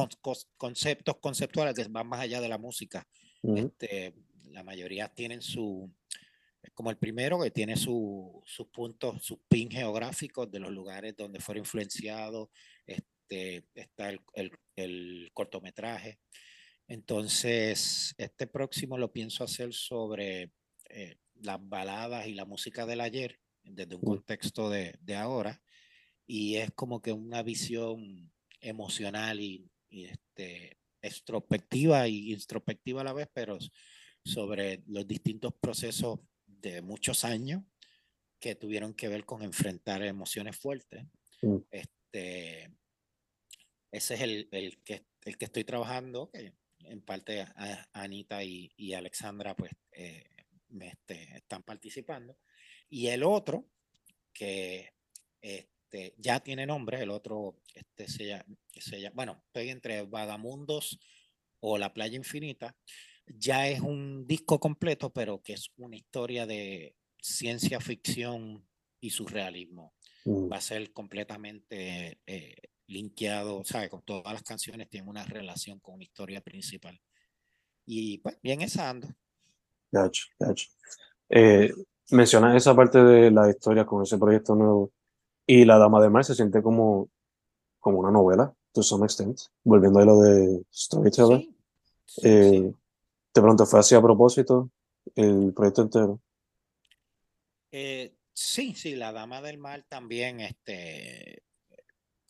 conceptos 0.58 1.16
conceptuales 1.22 1.74
que 1.74 1.86
van 1.90 2.08
más 2.08 2.20
allá 2.20 2.42
de 2.42 2.50
la 2.50 2.58
música. 2.58 3.08
este, 3.42 4.14
la 4.52 4.62
mayoría 4.62 5.08
tienen 5.08 5.42
su, 5.42 5.90
como 6.74 6.90
el 6.90 6.98
primero 6.98 7.42
que 7.42 7.50
tiene 7.50 7.78
sus 7.78 8.44
puntos, 8.74 9.24
sus 9.24 9.40
pins 9.48 9.74
geográficos 9.74 10.52
de 10.52 10.60
los 10.60 10.72
lugares 10.72 11.16
donde 11.16 11.40
fueron 11.40 11.62
influenciados, 11.62 12.50
este, 12.86 13.66
está 13.74 14.10
el, 14.10 14.20
el, 14.34 14.52
el, 14.76 15.32
cortometraje. 15.34 16.20
Entonces, 16.91 18.13
este 18.17 18.48
próximo 18.48 18.98
lo 18.98 19.13
pienso 19.13 19.45
hacer 19.45 19.74
sobre 19.74 20.51
eh, 20.89 21.15
las 21.36 21.57
baladas 21.62 22.27
y 22.27 22.33
la 22.33 22.43
música 22.43 22.86
del 22.86 23.00
ayer, 23.00 23.39
desde 23.63 23.95
un 23.95 24.01
contexto 24.01 24.69
de, 24.69 24.98
de 25.00 25.15
ahora, 25.15 25.62
y 26.27 26.57
es 26.57 26.71
como 26.71 27.01
que 27.01 27.13
una 27.13 27.43
visión 27.43 28.29
emocional 28.60 29.39
y, 29.39 29.71
este, 29.89 30.79
extrospectiva 31.01 32.10
y 32.10 32.33
introspectiva 32.33 33.00
a 33.00 33.05
la 33.05 33.13
vez, 33.13 33.29
pero 33.31 33.57
sobre 34.25 34.83
los 34.86 35.07
distintos 35.07 35.53
procesos 35.62 36.19
de 36.45 36.81
muchos 36.81 37.24
años 37.24 37.63
que 38.38 38.55
tuvieron 38.55 38.93
que 38.95 39.07
ver 39.07 39.24
con 39.24 39.43
enfrentar 39.43 40.03
emociones 40.03 40.57
fuertes. 40.57 41.05
Mm. 41.41 41.55
Este, 41.71 42.75
ese 43.93 44.13
es 44.15 44.21
el, 44.21 44.50
el, 44.51 44.83
que, 44.83 45.05
el 45.21 45.38
que 45.38 45.45
estoy 45.45 45.63
trabajando, 45.63 46.29
que 46.29 46.60
en 46.86 47.02
parte 47.02 47.46
Anita 47.94 48.44
y, 48.44 48.72
y 48.78 48.94
Alexandra 48.94 49.56
pues 49.56 49.72
eh, 49.92 50.24
me, 50.70 50.90
este, 50.90 51.38
están 51.38 51.64
participando. 51.64 52.38
Y 52.90 53.08
el 53.08 53.24
otro, 53.24 53.68
que 54.34 54.94
este, 55.42 56.16
ya 56.18 56.40
tiene 56.40 56.66
nombre, 56.66 57.02
el 57.02 57.10
otro 57.10 57.62
este, 57.74 58.08
se, 58.08 58.28
llama, 58.28 58.46
se 58.74 59.02
llama, 59.02 59.16
bueno, 59.16 59.44
estoy 59.48 59.70
entre 59.70 60.04
Vagamundos 60.04 61.00
o 61.60 61.78
La 61.78 61.94
Playa 61.94 62.18
Infinita. 62.18 62.76
ya 63.26 63.68
es 63.68 63.80
un 63.82 64.26
disco 64.28 64.60
completo, 64.60 65.12
pero 65.12 65.42
que 65.42 65.54
es 65.54 65.72
una 65.78 65.96
historia 65.96 66.46
de 66.46 66.96
ciencia 67.22 67.80
ficción 67.80 68.68
y 69.00 69.10
surrealismo. 69.10 69.94
Mm, 70.26 70.52
Va 70.52 70.58
a 70.58 70.62
ser 70.62 70.92
completamente 70.92 72.20
eh, 72.26 72.56
linkeado, 72.91 73.63
¿sabes? 73.63 73.89
Con 73.89 74.01
todas 74.03 74.33
las 74.33 74.43
canciones 74.43 74.89
tienen 74.89 75.10
una 75.10 75.24
relación 75.25 75.79
con 75.79 75.95
una 75.95 76.03
historia 76.03 76.41
principal. 76.41 77.00
Y 77.86 78.19
pues, 78.19 78.38
bien 78.41 78.62
esa 78.62 78.89
ando. 78.89 79.07
gacho, 79.91 80.25
gacho. 80.39 80.67
Eh, 81.29 81.74
mencionas 82.12 82.55
esa 82.55 82.75
parte 82.75 83.03
de 83.03 83.31
la 83.31 83.50
historia 83.50 83.86
con 83.86 84.03
ese 84.03 84.17
proyecto 84.17 84.55
nuevo. 84.55 84.91
Y 85.48 85.65
La 85.65 85.77
Dama 85.77 86.01
del 86.01 86.12
Mar 86.12 86.24
se 86.24 86.36
siente 86.36 86.62
como, 86.62 87.10
como 87.79 88.00
una 88.00 88.12
novela, 88.12 88.53
to 88.74 88.83
some 88.83 89.05
extent. 89.05 89.39
Volviendo 89.63 90.00
a 90.00 90.05
lo 90.05 90.19
de 90.21 90.63
Storyteller. 90.71 91.39
Sí, 91.39 91.55
sí, 92.05 92.21
Eh, 92.24 92.50
sí. 92.50 92.75
de 93.33 93.41
pronto 93.41 93.65
fue 93.65 93.79
así 93.79 93.95
a 93.95 94.01
propósito 94.01 94.69
el 95.15 95.53
proyecto 95.53 95.81
entero. 95.81 96.21
Eh, 97.71 98.15
sí, 98.33 98.75
sí, 98.75 98.95
la 98.95 99.12
Dama 99.12 99.41
del 99.41 99.57
Mar 99.57 99.86
también, 99.88 100.41
este, 100.41 101.43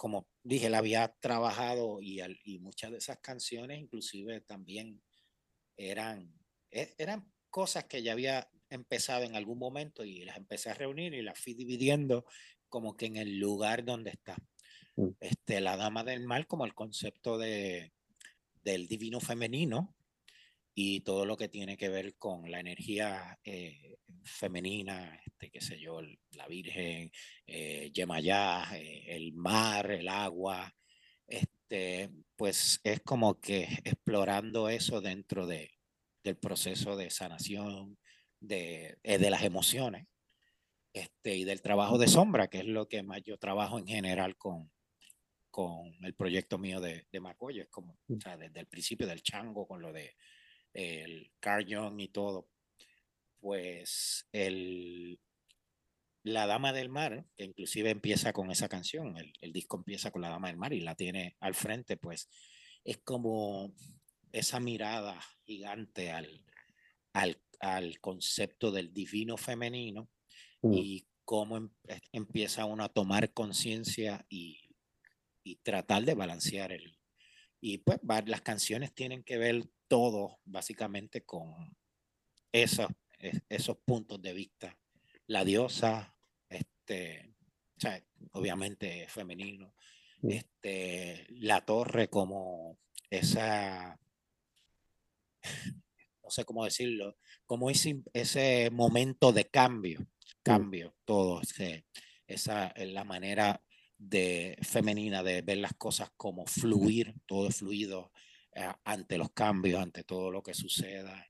como 0.02 0.28
dije, 0.42 0.72
la 0.72 0.80
había 0.80 1.16
trabajado 1.20 2.00
y, 2.02 2.24
muchas 2.58 2.90
de 2.90 2.98
esas 2.98 3.20
canciones 3.20 3.80
inclusive 3.80 4.42
también 4.42 5.00
eran, 5.78 6.34
e- 6.72 6.96
eran 6.98 7.32
cosas 7.52 7.84
que 7.84 8.02
ya 8.02 8.14
había 8.14 8.50
empezado 8.72 9.26
en 9.26 9.36
algún 9.36 9.60
momento 9.60 10.04
y 10.04 10.26
las 10.26 10.38
empecé 10.38 10.72
a 10.72 10.74
reunir 10.74 11.14
y 11.14 11.22
las 11.22 11.38
fui 11.38 11.54
dividiendo 11.54 12.26
como 12.68 12.98
que 12.98 13.06
en 13.06 13.18
el 13.18 13.38
lugar 13.38 13.86
donde 13.86 14.10
está. 14.10 14.38
Mm. 14.96 15.10
Este, 15.20 15.62
la 15.62 15.78
Dama 15.78 16.04
del 16.04 16.26
Mar 16.26 16.48
como 16.48 16.66
el 16.66 16.74
concepto 16.74 17.38
de, 17.38 17.94
del 18.64 18.88
divino 18.88 19.20
femenino 19.20 19.96
y 20.74 21.02
todo 21.02 21.26
lo 21.26 21.36
que 21.38 21.50
tiene 21.50 21.76
que 21.78 21.90
ver 21.90 22.16
con 22.18 22.50
la 22.50 22.60
energía 22.60 23.38
eh, 23.44 23.98
femenina, 24.24 25.20
este, 25.26 25.50
qué 25.50 25.62
sé 25.62 25.80
yo, 25.80 26.00
el- 26.00 26.20
la 26.32 26.48
Virgen, 26.48 27.12
eh, 27.48 27.92
Yemayá, 27.94 28.78
eh, 28.78 29.06
el 29.16 29.34
mar, 29.34 29.92
el 29.92 30.08
agua, 30.08 30.74
este, 31.28 32.10
pues 32.36 32.80
es 32.84 33.02
como 33.02 33.40
que 33.40 33.64
explorando 33.84 34.70
eso 34.70 35.02
dentro 35.02 35.46
de, 35.48 35.72
del 36.24 36.38
proceso 36.38 36.96
de 36.96 37.10
sanación, 37.10 37.98
de, 38.40 38.98
eh, 39.04 39.18
de 39.18 39.30
las 39.30 39.44
emociones, 39.44 40.08
este, 40.94 41.36
y 41.36 41.44
del 41.44 41.62
trabajo 41.62 41.98
de 41.98 42.08
sombra, 42.08 42.48
que 42.50 42.60
es 42.60 42.66
lo 42.66 42.88
que 42.88 43.04
más 43.04 43.22
yo 43.24 43.38
trabajo 43.38 43.80
en 43.80 43.88
general 43.88 44.36
con, 44.38 44.72
con 45.50 45.94
el 46.04 46.14
proyecto 46.16 46.58
mío 46.58 46.80
de, 46.80 47.08
de 47.12 47.20
Macoyo, 47.20 47.64
es 47.64 47.70
como, 47.70 47.94
o 47.94 48.20
sea, 48.22 48.38
desde 48.38 48.60
el 48.60 48.68
principio 48.68 49.08
del 49.08 49.22
chango, 49.22 49.68
con 49.68 49.82
lo 49.82 49.92
de 49.94 50.16
el 50.74 51.32
Carl 51.40 51.66
Jung 51.68 52.00
y 52.00 52.08
todo, 52.10 52.50
pues 53.40 54.28
el, 54.32 55.20
La 56.24 56.48
Dama 56.48 56.74
del 56.74 56.90
Mar, 56.90 57.26
que 57.36 57.46
inclusive 57.46 57.90
empieza 57.90 58.34
con 58.34 58.52
esa 58.52 58.70
canción, 58.70 59.18
el, 59.18 59.34
el 59.42 59.52
disco 59.54 59.78
empieza 59.78 60.12
con 60.12 60.22
La 60.22 60.30
Dama 60.30 60.48
del 60.48 60.58
Mar 60.58 60.74
y 60.74 60.82
la 60.82 60.96
tiene 60.96 61.36
al 61.40 61.56
frente, 61.56 61.98
pues 61.98 62.30
es 62.84 62.98
como 63.00 63.74
esa 64.32 64.60
mirada 64.60 65.20
gigante 65.46 66.12
al, 66.12 66.46
al, 67.14 67.42
al 67.60 68.00
concepto 68.00 68.72
del 68.72 68.94
divino 68.94 69.38
femenino 69.38 70.10
Mm, 70.62 70.74
y 70.74 71.08
cómo 71.26 71.58
em- 71.58 71.70
eh, 71.88 72.02
empieza 72.12 72.66
uno 72.66 72.84
a 72.84 72.90
tomar 72.90 73.34
conciencia 73.34 74.26
y, 74.30 74.60
y 75.44 75.58
tratar 75.58 76.04
de 76.04 76.14
balancear 76.14 76.72
el... 76.72 76.98
Y 77.60 77.80
pues 77.80 78.00
las 78.26 78.42
canciones 78.42 78.94
tienen 78.94 79.24
que 79.24 79.38
ver 79.38 79.70
todo 79.92 80.40
básicamente 80.46 81.26
con 81.26 81.76
esos, 82.54 82.88
es- 83.20 83.42
esos 83.50 83.76
puntos 83.80 84.22
de 84.22 84.32
vista. 84.32 84.80
La 85.28 85.44
diosa, 85.44 86.16
este, 86.50 87.36
o 87.76 87.80
sea, 87.82 88.02
obviamente 88.32 89.06
femenino, 89.10 89.76
este, 90.24 91.26
la 91.32 91.66
torre 91.66 92.08
como 92.10 92.80
esa, 93.10 94.00
no 96.24 96.30
sé 96.30 96.46
cómo 96.46 96.64
decirlo, 96.64 97.18
como 97.46 97.70
ese, 97.70 98.02
ese 98.14 98.70
momento 98.72 99.34
de 99.34 99.50
cambio, 99.50 100.08
cambio, 100.42 100.96
todo, 101.04 101.42
ese- 101.42 101.86
esa 102.28 102.68
es 102.68 102.94
la 102.94 103.04
manera 103.04 103.62
de 103.98 104.58
femenina 104.62 105.22
de 105.22 105.42
ver 105.42 105.58
las 105.58 105.74
cosas 105.74 106.12
como 106.16 106.46
fluir, 106.46 107.14
todo 107.26 107.50
fluido 107.52 108.14
eh, 108.54 108.72
ante 108.84 109.18
los 109.18 109.32
cambios, 109.32 109.82
ante 109.82 110.04
todo 110.04 110.32
lo 110.32 110.42
que 110.42 110.54
suceda. 110.54 111.26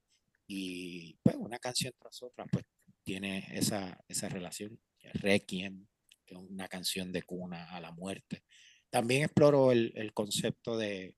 Y 0.47 1.17
pues 1.23 1.35
una 1.37 1.59
canción 1.59 1.93
tras 1.99 2.21
otra, 2.23 2.45
pues 2.45 2.65
tiene 3.03 3.47
esa, 3.51 3.97
esa 4.07 4.29
relación. 4.29 4.79
Requiem, 5.13 5.87
que 6.25 6.35
es 6.35 6.39
una 6.39 6.67
canción 6.67 7.11
de 7.11 7.23
cuna 7.23 7.71
a 7.71 7.81
la 7.81 7.91
muerte. 7.91 8.43
También 8.89 9.23
exploro 9.23 9.71
el, 9.71 9.91
el 9.95 10.13
concepto 10.13 10.77
de, 10.77 11.15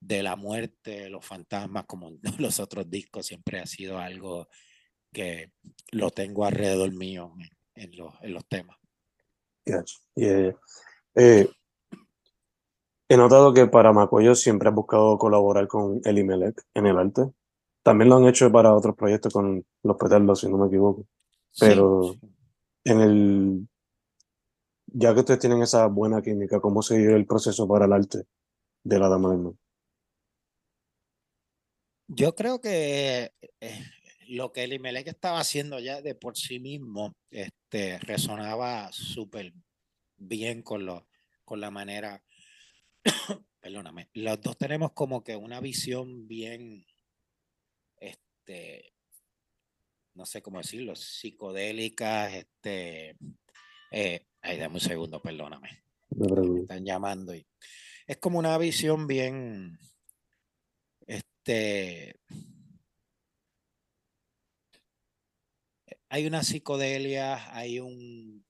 de 0.00 0.22
la 0.22 0.36
muerte, 0.36 1.08
los 1.08 1.24
fantasmas, 1.24 1.84
como 1.86 2.18
los 2.38 2.60
otros 2.60 2.88
discos, 2.90 3.26
siempre 3.26 3.60
ha 3.60 3.66
sido 3.66 3.98
algo 3.98 4.48
que 5.12 5.52
lo 5.92 6.10
tengo 6.10 6.44
alrededor 6.44 6.92
mío 6.92 7.34
en, 7.74 7.84
en 7.84 7.96
los, 7.96 8.14
en 8.20 8.34
los 8.34 8.46
temas. 8.46 8.76
gacho. 9.64 9.98
Y, 10.14 10.24
eh, 10.26 10.56
eh, 11.14 11.48
he 13.08 13.16
notado 13.16 13.54
que 13.54 13.66
para 13.66 13.92
Macoyo 13.92 14.34
siempre 14.34 14.68
has 14.68 14.74
buscado 14.74 15.18
colaborar 15.18 15.66
con 15.66 16.00
Elimelech 16.04 16.60
en 16.74 16.86
el 16.86 16.98
arte. 16.98 17.22
También 17.82 18.10
lo 18.10 18.16
han 18.16 18.26
hecho 18.26 18.50
para 18.52 18.74
otros 18.74 18.94
proyectos 18.96 19.32
con 19.32 19.64
Los 19.82 19.96
Petardos, 19.96 20.40
si 20.40 20.48
no 20.48 20.58
me 20.58 20.66
equivoco. 20.66 21.06
Pero- 21.58 22.12
sí. 22.12 22.20
En 22.84 23.00
el, 23.00 23.68
ya 24.86 25.12
que 25.12 25.20
ustedes 25.20 25.40
tienen 25.40 25.62
esa 25.62 25.86
buena 25.86 26.22
química, 26.22 26.60
¿cómo 26.60 26.80
se 26.80 26.96
dio 26.98 27.14
el 27.16 27.26
proceso 27.26 27.68
para 27.68 27.84
el 27.84 27.92
arte 27.92 28.24
de 28.84 28.98
la 28.98 29.08
Dama 29.08 29.30
del 29.30 29.38
Mar? 29.40 29.52
Yo 32.06 32.34
creo 32.34 32.60
que 32.60 33.32
eh, 33.60 33.84
lo 34.28 34.52
que 34.52 34.64
el 34.64 34.72
Imelec 34.72 35.08
estaba 35.08 35.40
haciendo 35.40 35.78
ya 35.80 36.00
de 36.00 36.14
por 36.14 36.36
sí 36.38 36.58
mismo 36.60 37.14
este, 37.30 37.98
resonaba 37.98 38.90
súper 38.92 39.52
bien 40.16 40.62
con, 40.62 40.86
lo, 40.86 41.06
con 41.44 41.60
la 41.60 41.70
manera, 41.70 42.22
perdóname, 43.60 44.08
los 44.14 44.40
dos 44.40 44.56
tenemos 44.56 44.92
como 44.92 45.22
que 45.22 45.36
una 45.36 45.60
visión 45.60 46.26
bien, 46.26 46.86
este, 47.96 48.94
no 50.14 50.26
sé 50.26 50.42
cómo 50.42 50.58
decirlo, 50.58 50.96
psicodélica, 50.96 52.34
este, 52.34 53.16
eh, 53.90 54.26
ay, 54.42 54.58
dame 54.58 54.74
un 54.74 54.80
segundo, 54.80 55.20
perdóname 55.22 55.82
Me 56.10 56.60
están 56.60 56.84
llamando 56.84 57.34
y 57.34 57.46
es 58.06 58.16
como 58.18 58.38
una 58.38 58.56
visión 58.58 59.06
bien 59.06 59.78
este 61.06 62.18
hay 66.08 66.26
una 66.26 66.42
psicodelia 66.42 67.54
hay 67.54 67.80
un 67.80 68.44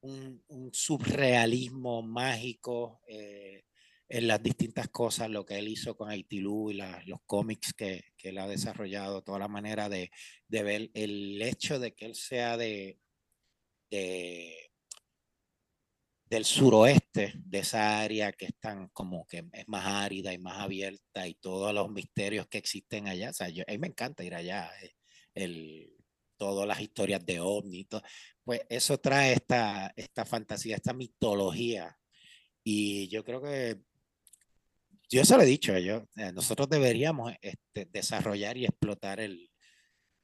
un, 0.00 0.42
un 0.48 0.70
surrealismo 0.72 2.02
mágico 2.02 3.00
eh, 3.06 3.63
en 4.08 4.26
las 4.28 4.42
distintas 4.42 4.88
cosas 4.88 5.30
lo 5.30 5.44
que 5.46 5.58
él 5.58 5.68
hizo 5.68 5.96
con 5.96 6.10
Aitilú 6.10 6.70
y 6.70 6.74
la- 6.74 7.02
los 7.06 7.20
cómics 7.26 7.72
que, 7.74 8.04
que 8.16 8.30
él 8.30 8.38
ha 8.38 8.46
desarrollado 8.48 9.22
toda 9.22 9.38
la 9.38 9.48
manera 9.48 9.88
de, 9.88 10.10
de 10.48 10.62
ver 10.62 10.90
el 10.94 11.40
hecho 11.42 11.78
de 11.78 11.94
que 11.94 12.06
él 12.06 12.14
sea 12.14 12.56
de, 12.56 12.98
de 13.90 14.70
del 16.26 16.44
suroeste, 16.44 17.34
de 17.36 17.58
esa 17.58 18.00
área 18.00 18.32
que 18.32 18.46
es 18.46 18.54
tan 18.58 18.88
como 18.88 19.26
que 19.26 19.44
es 19.52 19.68
más 19.68 19.84
árida 19.86 20.32
y 20.32 20.38
más 20.38 20.58
abierta 20.58 21.28
y 21.28 21.34
todos 21.34 21.72
los 21.74 21.90
misterios 21.90 22.46
que 22.48 22.58
existen 22.58 23.08
allá. 23.08 23.30
O 23.30 23.32
sea, 23.34 23.48
yo, 23.50 23.62
a 23.68 23.72
mí 23.72 23.78
me 23.78 23.88
encanta 23.88 24.24
ir 24.24 24.34
allá, 24.34 24.70
eh, 24.82 24.92
el, 25.34 25.92
todas 26.36 26.66
las 26.66 26.80
historias 26.80 27.24
de 27.24 27.40
ovni, 27.40 27.86
pues 28.42 28.62
eso 28.68 28.98
trae 28.98 29.34
esta, 29.34 29.92
esta 29.96 30.24
fantasía, 30.24 30.76
esta 30.76 30.92
mitología. 30.94 31.96
Y 32.64 33.08
yo 33.08 33.24
creo 33.24 33.42
que, 33.42 33.78
yo 35.14 35.24
se 35.24 35.36
lo 35.36 35.42
he 35.42 35.46
dicho, 35.46 35.76
yo, 35.78 36.06
eh, 36.16 36.32
nosotros 36.32 36.68
deberíamos 36.68 37.32
este, 37.40 37.86
desarrollar 37.86 38.56
y 38.56 38.64
explotar 38.64 39.20
el, 39.20 39.50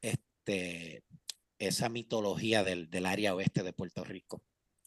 este, 0.02 1.04
esa 1.58 1.88
mitología 1.88 2.64
del, 2.64 2.90
del 2.90 3.06
área 3.06 3.34
oeste 3.34 3.62
de 3.62 3.72
Puerto 3.72 4.04
Rico 4.04 4.42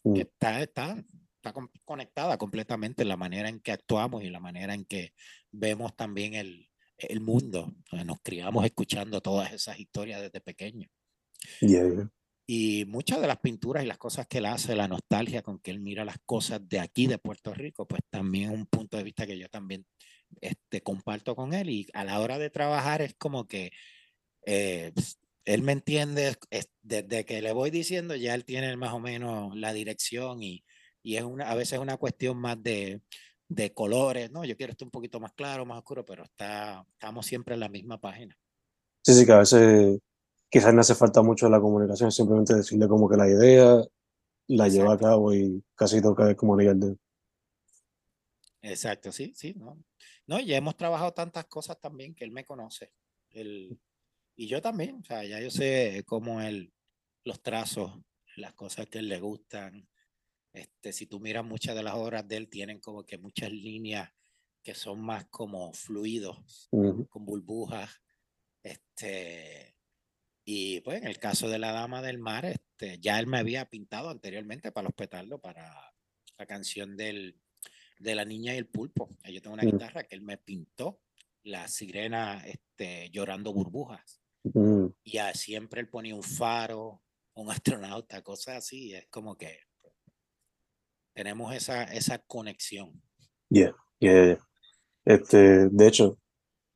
Mm. 0.06 0.16
está, 0.16 0.60
está, 0.62 1.02
está 1.36 1.52
con- 1.54 1.70
conectada 1.82 2.36
completamente 2.36 3.00
en 3.02 3.08
la 3.08 3.16
manera 3.16 3.48
en 3.48 3.58
que 3.60 3.72
actuamos 3.72 4.22
y 4.22 4.28
la 4.28 4.38
manera 4.38 4.74
en 4.74 4.84
que 4.84 5.14
vemos 5.50 5.96
también 5.96 6.34
el, 6.34 6.68
el 6.98 7.20
mundo. 7.20 7.74
Nos 8.04 8.20
criamos 8.22 8.66
escuchando 8.66 9.22
todas 9.22 9.50
esas 9.54 9.78
historias 9.80 10.20
desde 10.20 10.42
pequeños. 10.42 10.90
Yeah. 11.62 12.10
Y 12.46 12.84
muchas 12.86 13.20
de 13.20 13.26
las 13.26 13.38
pinturas 13.38 13.84
y 13.84 13.86
las 13.86 13.98
cosas 13.98 14.26
que 14.26 14.38
él 14.38 14.46
hace, 14.46 14.76
la 14.76 14.88
nostalgia 14.88 15.42
con 15.42 15.58
que 15.60 15.70
él 15.70 15.80
mira 15.80 16.04
las 16.04 16.18
cosas 16.26 16.60
de 16.68 16.78
aquí, 16.78 17.06
de 17.06 17.18
Puerto 17.18 17.54
Rico, 17.54 17.86
pues 17.86 18.02
también 18.10 18.50
es 18.50 18.56
un 18.58 18.66
punto 18.66 18.96
de 18.96 19.02
vista 19.02 19.26
que 19.26 19.38
yo 19.38 19.48
también 19.48 19.86
este, 20.40 20.82
comparto 20.82 21.34
con 21.34 21.54
él 21.54 21.70
y 21.70 21.86
a 21.94 22.04
la 22.04 22.20
hora 22.20 22.38
de 22.38 22.50
trabajar 22.50 23.00
es 23.00 23.14
como 23.14 23.46
que 23.46 23.70
eh, 24.44 24.92
él 25.44 25.62
me 25.62 25.72
entiende, 25.72 26.36
desde 26.82 27.24
que 27.24 27.40
le 27.40 27.52
voy 27.52 27.70
diciendo 27.70 28.14
ya 28.14 28.34
él 28.34 28.44
tiene 28.44 28.76
más 28.76 28.92
o 28.92 29.00
menos 29.00 29.56
la 29.56 29.72
dirección 29.72 30.42
y, 30.42 30.64
y 31.02 31.16
es 31.16 31.22
una, 31.22 31.50
a 31.50 31.54
veces 31.54 31.78
una 31.78 31.96
cuestión 31.96 32.36
más 32.38 32.62
de, 32.62 33.00
de 33.48 33.72
colores, 33.72 34.30
¿no? 34.30 34.44
Yo 34.44 34.56
quiero 34.56 34.72
esto 34.72 34.84
un 34.84 34.90
poquito 34.90 35.20
más 35.20 35.32
claro, 35.32 35.64
más 35.64 35.78
oscuro, 35.78 36.04
pero 36.04 36.24
está, 36.24 36.84
estamos 36.92 37.26
siempre 37.26 37.54
en 37.54 37.60
la 37.60 37.68
misma 37.68 38.00
página. 38.00 38.36
Sí, 39.02 39.14
sí, 39.14 39.26
que 39.26 39.32
a 39.32 39.38
veces 39.38 39.98
quizás 40.54 40.72
no 40.72 40.82
hace 40.82 40.94
falta 40.94 41.20
mucho 41.20 41.48
la 41.48 41.60
comunicación, 41.60 42.12
simplemente 42.12 42.54
decirle 42.54 42.86
como 42.86 43.08
que 43.08 43.16
la 43.16 43.28
idea 43.28 43.82
la 44.46 44.68
lleva 44.68 44.94
a 44.94 44.98
cabo 44.98 45.34
y 45.34 45.64
casi 45.74 46.00
toca 46.00 46.32
como 46.36 46.60
el 46.60 46.78
de 46.78 46.96
Exacto, 48.62 49.10
sí, 49.10 49.32
sí, 49.34 49.52
no. 49.56 49.82
No, 50.28 50.38
ya 50.38 50.56
hemos 50.56 50.76
trabajado 50.76 51.12
tantas 51.12 51.46
cosas 51.46 51.80
también 51.80 52.14
que 52.14 52.22
él 52.22 52.30
me 52.30 52.44
conoce. 52.44 52.92
Él, 53.30 53.76
y 54.36 54.46
yo 54.46 54.62
también, 54.62 55.00
o 55.02 55.04
sea, 55.04 55.24
ya 55.24 55.40
yo 55.40 55.50
sé 55.50 56.04
cómo 56.06 56.40
él, 56.40 56.72
los 57.24 57.42
trazos, 57.42 57.90
las 58.36 58.54
cosas 58.54 58.86
que 58.86 59.00
él 59.00 59.08
le 59.08 59.18
gustan. 59.18 59.88
Este, 60.52 60.92
si 60.92 61.06
tú 61.06 61.18
miras 61.18 61.44
muchas 61.44 61.74
de 61.74 61.82
las 61.82 61.94
obras 61.94 62.28
de 62.28 62.36
él, 62.36 62.48
tienen 62.48 62.78
como 62.78 63.02
que 63.02 63.18
muchas 63.18 63.50
líneas 63.50 64.08
que 64.62 64.72
son 64.72 65.00
más 65.00 65.26
como 65.30 65.72
fluidos, 65.72 66.68
con 66.70 67.26
burbujas. 67.26 67.90
Este, 68.62 69.63
y 70.44 70.80
pues 70.80 71.00
en 71.00 71.08
el 71.08 71.18
caso 71.18 71.48
de 71.48 71.58
la 71.58 71.72
Dama 71.72 72.02
del 72.02 72.18
Mar, 72.18 72.44
este, 72.44 72.98
ya 73.00 73.18
él 73.18 73.26
me 73.26 73.38
había 73.38 73.68
pintado 73.68 74.10
anteriormente 74.10 74.72
para 74.72 74.84
los 74.84 74.94
petardos, 74.94 75.40
para 75.40 75.94
la 76.38 76.46
canción 76.46 76.96
del, 76.96 77.40
de 77.98 78.14
la 78.14 78.24
niña 78.24 78.54
y 78.54 78.58
el 78.58 78.68
pulpo. 78.68 79.08
Yo 79.24 79.40
tengo 79.40 79.54
una 79.54 79.64
guitarra 79.64 80.04
que 80.04 80.14
él 80.14 80.22
me 80.22 80.36
pintó, 80.36 81.00
la 81.44 81.68
sirena 81.68 82.42
este, 82.46 83.10
llorando 83.10 83.52
burbujas. 83.52 84.20
Y 85.02 85.18
siempre 85.32 85.80
él 85.80 85.88
ponía 85.88 86.14
un 86.14 86.22
faro, 86.22 87.02
un 87.34 87.50
astronauta, 87.50 88.22
cosas 88.22 88.56
así. 88.56 88.94
Es 88.94 89.06
como 89.08 89.36
que 89.36 89.58
tenemos 91.14 91.54
esa, 91.54 91.84
esa 91.84 92.18
conexión. 92.18 93.02
Yeah, 93.48 93.74
yeah, 93.98 94.38
Este, 95.04 95.68
de 95.70 95.86
hecho, 95.86 96.18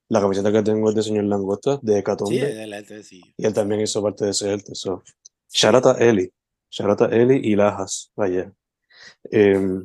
la 0.08 0.20
camiseta 0.20 0.50
que 0.50 0.62
tengo 0.62 0.88
es 0.88 0.94
de 0.94 1.02
señor 1.02 1.24
Langosta, 1.24 1.78
de 1.82 1.98
Hecatombe. 1.98 3.02
Sí, 3.02 3.20
Y 3.36 3.46
él 3.46 3.52
también 3.52 3.82
hizo 3.82 4.02
parte 4.02 4.24
de 4.24 4.30
ese 4.30 4.50
arte. 4.50 4.74
So. 4.74 5.02
Sharata 5.50 5.96
Eli. 5.98 6.32
Sharata 6.70 7.06
Eli 7.06 7.40
y 7.42 7.56
Lajas, 7.56 8.10
vaya. 8.16 8.52
Eh, 9.30 9.80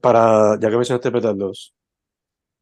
para, 0.00 0.58
ya 0.60 0.70
que 0.70 0.76
mencionaste 0.76 1.10
petardos, 1.10 1.74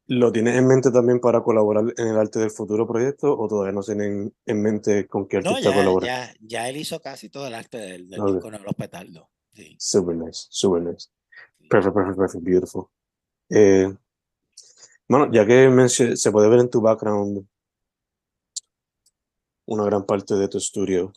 ¿lo 0.07 0.31
tienes 0.31 0.55
en 0.55 0.67
mente 0.67 0.91
también 0.91 1.19
para 1.19 1.41
colaborar 1.41 1.85
en 1.97 2.07
el 2.07 2.17
arte 2.17 2.39
del 2.39 2.51
futuro 2.51 2.87
proyecto 2.87 3.37
o 3.37 3.47
todavía 3.47 3.73
no 3.73 3.81
tienen 3.81 4.33
en 4.45 4.61
mente 4.61 5.07
con 5.07 5.27
qué 5.27 5.37
artista 5.37 5.69
no, 5.69 5.75
colaborar? 5.75 6.07
Ya, 6.07 6.33
ya 6.41 6.69
él 6.69 6.77
hizo 6.77 6.99
casi 7.01 7.29
todo 7.29 7.47
el 7.47 7.53
arte 7.53 7.77
del, 7.77 8.09
del 8.09 8.25
disco 8.25 8.51
de 8.51 8.59
los 8.59 8.75
petardos. 8.75 9.27
Sí. 9.53 9.75
Super 9.79 10.15
nice, 10.15 10.47
super 10.49 10.81
nice. 10.81 11.09
Perfect, 11.69 11.95
perfect, 11.95 12.17
perfect, 12.17 12.43
beautiful. 12.43 12.87
Eh, 13.49 13.93
bueno, 15.07 15.31
ya 15.31 15.45
que 15.45 15.89
se 15.89 16.31
puede 16.31 16.49
ver 16.49 16.59
en 16.59 16.69
tu 16.69 16.81
background 16.81 17.47
una 19.65 19.85
gran 19.85 20.05
parte 20.05 20.35
de 20.35 20.47
tu 20.47 20.57
estudio, 20.57 21.13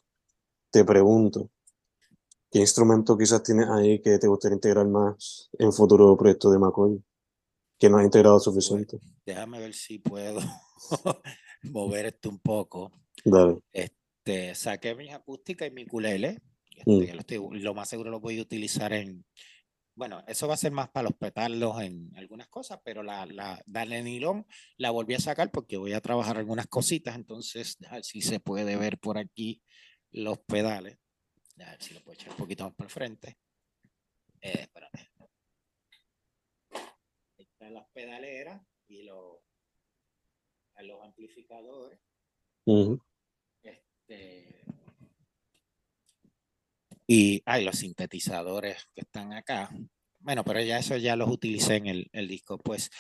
te 0.71 0.85
pregunto, 0.85 1.51
¿Qué 2.51 2.61
instrumento 2.61 3.19
quizás 3.19 3.43
tienes 3.43 3.69
ahí 3.69 4.01
que 4.01 4.19
te 4.19 4.29
gustaría 4.29 4.55
integrar 4.55 4.87
más 4.87 5.51
en 5.59 5.73
futuro 5.73 6.17
proyecto 6.17 6.51
de 6.51 6.59
McCoy? 6.59 7.03
Que 7.79 7.91
no 7.91 7.99
has 7.99 8.05
integrado 8.05 8.41
suficiente. 8.41 8.99
déjame 9.27 9.59
ver 9.59 9.75
si 9.75 9.99
puedo 9.99 10.41
mover 11.65 12.07
esto 12.07 12.31
un 12.31 12.39
poco. 12.39 12.93
Dale. 13.25 13.59
Este, 13.73 14.55
saqué 14.55 14.95
mis 14.95 15.13
acústicas 15.13 15.69
y 15.69 15.73
mi 15.73 15.87
culele. 15.87 16.41
Este, 16.87 17.39
mm. 17.39 17.57
lo, 17.57 17.75
más 17.75 17.89
seguro 17.89 18.11
lo 18.11 18.21
voy 18.21 18.39
a 18.39 18.43
utilizar 18.43 18.93
en. 18.93 19.25
Bueno, 19.97 20.23
eso 20.29 20.47
va 20.47 20.53
a 20.53 20.59
ser 20.59 20.73
más 20.73 20.91
para 20.91 21.05
los 21.05 21.17
petardos 21.17 21.81
en 21.81 22.15
algunas 22.17 22.49
cosas, 22.49 22.79
pero 22.85 23.03
la, 23.03 23.25
la, 23.25 23.63
nylon 23.87 24.47
la 24.77 24.91
volví 24.91 25.15
a 25.15 25.19
sacar 25.19 25.51
porque 25.51 25.79
voy 25.79 25.95
a 25.95 26.03
trabajar 26.03 26.37
algunas 26.37 26.67
cositas. 26.67 27.17
Entonces, 27.17 27.79
a 27.89 27.95
ver 27.95 28.05
si 28.05 28.21
se 28.21 28.39
puede 28.39 28.77
ver 28.77 28.99
por 28.99 29.17
aquí 29.17 29.63
los 30.11 30.39
pedales. 30.41 30.99
A 31.59 31.71
ver 31.71 31.83
si 31.83 31.95
lo 31.95 32.03
puedo 32.03 32.13
echar 32.13 32.31
un 32.31 32.37
poquito 32.37 32.65
más 32.65 32.75
para 32.75 32.87
el 32.89 32.93
frente. 32.93 33.39
Eh, 34.43 34.61
espérate. 34.61 35.11
Ahí 37.39 37.47
están 37.51 37.73
las 37.73 37.89
pedaleras 37.95 38.61
y 38.89 39.03
los, 39.05 39.39
los 40.83 41.03
amplificadores. 41.05 41.99
este, 43.63 44.63
y 47.07 47.43
hay 47.47 47.65
los 47.65 47.79
sintetizadores 47.79 48.89
que 48.95 49.03
están 49.03 49.33
acá. 49.33 49.71
Bueno, 50.21 50.45
pero 50.45 50.61
ya 50.61 50.79
eso 50.79 50.97
ya 50.97 51.17
los 51.17 51.31
utilicé 51.31 51.77
en 51.77 51.87
el, 51.87 52.09
el 52.13 52.29
disco. 52.29 52.59
Pues 52.59 52.91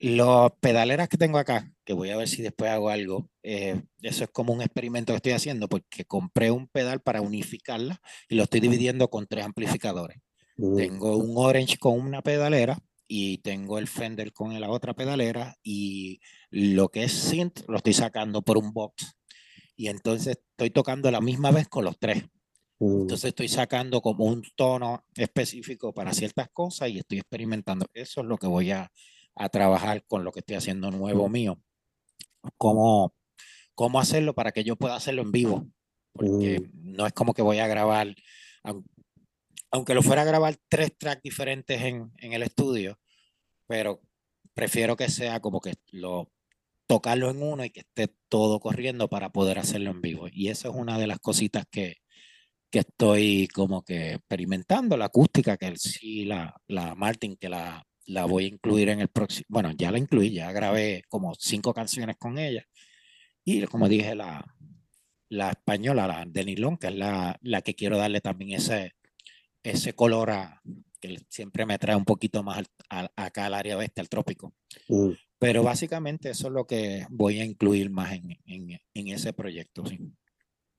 los 0.00 0.52
pedaleras 0.60 1.08
que 1.08 1.16
tengo 1.16 1.38
acá, 1.38 1.72
que 1.84 1.92
voy 1.92 2.10
a 2.10 2.16
ver 2.16 2.28
si 2.28 2.42
después 2.42 2.70
hago 2.70 2.90
algo, 2.90 3.30
eh, 3.42 3.80
eso 4.02 4.24
es 4.24 4.30
como 4.30 4.52
un 4.52 4.60
experimento 4.60 5.12
que 5.12 5.16
estoy 5.16 5.32
haciendo 5.32 5.68
porque 5.68 6.04
compré 6.04 6.50
un 6.50 6.68
pedal 6.68 7.00
para 7.00 7.20
unificarla 7.20 8.00
y 8.28 8.34
lo 8.34 8.42
estoy 8.42 8.60
dividiendo 8.60 9.08
con 9.08 9.26
tres 9.26 9.44
amplificadores. 9.44 10.18
Mm. 10.56 10.76
Tengo 10.76 11.16
un 11.16 11.34
Orange 11.36 11.78
con 11.78 11.98
una 11.98 12.22
pedalera 12.22 12.78
y 13.06 13.38
tengo 13.38 13.78
el 13.78 13.86
Fender 13.86 14.32
con 14.32 14.58
la 14.60 14.68
otra 14.68 14.94
pedalera 14.94 15.56
y 15.62 16.20
lo 16.50 16.88
que 16.88 17.04
es 17.04 17.12
synth 17.12 17.60
lo 17.68 17.76
estoy 17.76 17.94
sacando 17.94 18.42
por 18.42 18.58
un 18.58 18.72
box. 18.72 19.16
Y 19.76 19.88
entonces 19.88 20.38
estoy 20.50 20.70
tocando 20.70 21.10
la 21.10 21.20
misma 21.20 21.50
vez 21.50 21.68
con 21.68 21.84
los 21.84 21.98
tres. 21.98 22.24
Mm. 22.78 23.02
Entonces 23.02 23.24
estoy 23.24 23.48
sacando 23.48 24.00
como 24.00 24.24
un 24.24 24.42
tono 24.56 25.04
específico 25.14 25.92
para 25.92 26.12
ciertas 26.12 26.48
cosas 26.52 26.90
y 26.90 26.98
estoy 26.98 27.18
experimentando. 27.18 27.86
Eso 27.94 28.20
es 28.20 28.26
lo 28.26 28.36
que 28.36 28.46
voy 28.46 28.70
a, 28.70 28.90
a 29.34 29.48
trabajar 29.48 30.04
con 30.06 30.24
lo 30.24 30.32
que 30.32 30.40
estoy 30.40 30.56
haciendo 30.56 30.90
nuevo 30.90 31.28
mío. 31.28 31.60
¿Cómo, 32.56 33.14
cómo 33.74 34.00
hacerlo 34.00 34.34
para 34.34 34.52
que 34.52 34.64
yo 34.64 34.76
pueda 34.76 34.96
hacerlo 34.96 35.22
en 35.22 35.32
vivo? 35.32 35.66
Porque 36.12 36.60
mm. 36.60 36.96
no 36.96 37.06
es 37.06 37.12
como 37.12 37.34
que 37.34 37.42
voy 37.42 37.58
a 37.58 37.66
grabar, 37.66 38.14
aunque 39.70 39.94
lo 39.94 40.02
fuera 40.02 40.22
a 40.22 40.26
grabar 40.26 40.56
tres 40.68 40.96
tracks 40.96 41.22
diferentes 41.22 41.80
en, 41.82 42.12
en 42.18 42.32
el 42.32 42.42
estudio, 42.42 42.98
pero 43.66 44.00
prefiero 44.52 44.96
que 44.96 45.08
sea 45.08 45.40
como 45.40 45.60
que 45.60 45.74
lo 45.90 46.30
tocarlo 46.86 47.30
en 47.30 47.42
uno 47.42 47.64
y 47.64 47.70
que 47.70 47.80
esté 47.80 48.14
todo 48.28 48.60
corriendo 48.60 49.08
para 49.08 49.30
poder 49.30 49.58
hacerlo 49.58 49.90
en 49.90 50.00
vivo. 50.00 50.28
Y 50.30 50.48
eso 50.48 50.68
es 50.68 50.76
una 50.76 50.98
de 50.98 51.06
las 51.06 51.18
cositas 51.18 51.64
que, 51.70 51.96
que 52.74 52.80
estoy 52.80 53.46
como 53.54 53.84
que 53.84 54.14
experimentando, 54.14 54.96
la 54.96 55.04
acústica, 55.04 55.56
que 55.56 55.76
sí, 55.76 56.24
la, 56.24 56.52
la 56.66 56.96
Martin, 56.96 57.36
que 57.36 57.48
la, 57.48 57.86
la 58.06 58.24
voy 58.24 58.46
a 58.46 58.48
incluir 58.48 58.88
en 58.88 58.98
el 58.98 59.06
próximo, 59.10 59.46
bueno, 59.48 59.70
ya 59.78 59.92
la 59.92 59.98
incluí, 59.98 60.32
ya 60.32 60.50
grabé 60.50 61.04
como 61.08 61.36
cinco 61.38 61.72
canciones 61.72 62.16
con 62.18 62.36
ella. 62.36 62.66
Y 63.44 63.62
como 63.66 63.88
dije, 63.88 64.16
la, 64.16 64.44
la 65.28 65.50
española, 65.50 66.08
la 66.08 66.24
de 66.26 66.44
nylon, 66.44 66.76
que 66.76 66.88
es 66.88 66.96
la, 66.96 67.38
la 67.42 67.62
que 67.62 67.76
quiero 67.76 67.96
darle 67.96 68.20
también 68.20 68.58
ese, 68.58 68.96
ese 69.62 69.92
color 69.92 70.32
a, 70.32 70.60
que 71.00 71.16
siempre 71.28 71.66
me 71.66 71.78
trae 71.78 71.94
un 71.94 72.04
poquito 72.04 72.42
más 72.42 72.60
acá 72.88 73.46
al 73.46 73.54
área 73.54 73.76
oeste, 73.76 74.00
al 74.00 74.08
trópico. 74.08 74.52
Mm. 74.88 75.10
Pero 75.38 75.62
básicamente 75.62 76.30
eso 76.30 76.48
es 76.48 76.52
lo 76.52 76.66
que 76.66 77.06
voy 77.08 77.38
a 77.38 77.44
incluir 77.44 77.88
más 77.88 78.14
en, 78.14 78.36
en, 78.46 78.80
en 78.94 79.08
ese 79.10 79.32
proyecto. 79.32 79.86
Sí. 79.86 79.96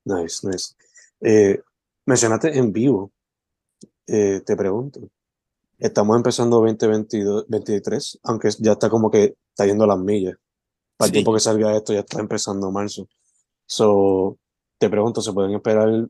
Nice, 0.03 0.45
nice. 0.45 0.75
Eh, 1.21 1.57
mencionaste 2.05 2.57
en 2.57 2.71
vivo. 2.71 3.11
Eh, 4.07 4.41
te 4.45 4.55
pregunto, 4.55 5.09
Estamos 5.77 6.15
empezando 6.15 6.61
2022, 6.61 7.47
2023, 7.49 8.19
aunque 8.23 8.49
ya 8.59 8.73
está 8.73 8.89
como 8.89 9.11
que 9.11 9.35
está 9.49 9.65
yendo 9.65 9.83
a 9.83 9.87
las 9.87 9.99
millas. 9.99 10.35
Para 10.95 11.07
el 11.07 11.11
tiempo 11.11 11.33
que 11.33 11.41
salga 11.41 11.75
esto 11.75 11.91
ya 11.91 11.99
está 11.99 12.21
empezando 12.21 12.71
marzo. 12.71 13.09
So, 13.65 14.37
te 14.77 14.89
pregunto, 14.89 15.21
¿se 15.21 15.33
pueden 15.33 15.53
esperar 15.53 16.07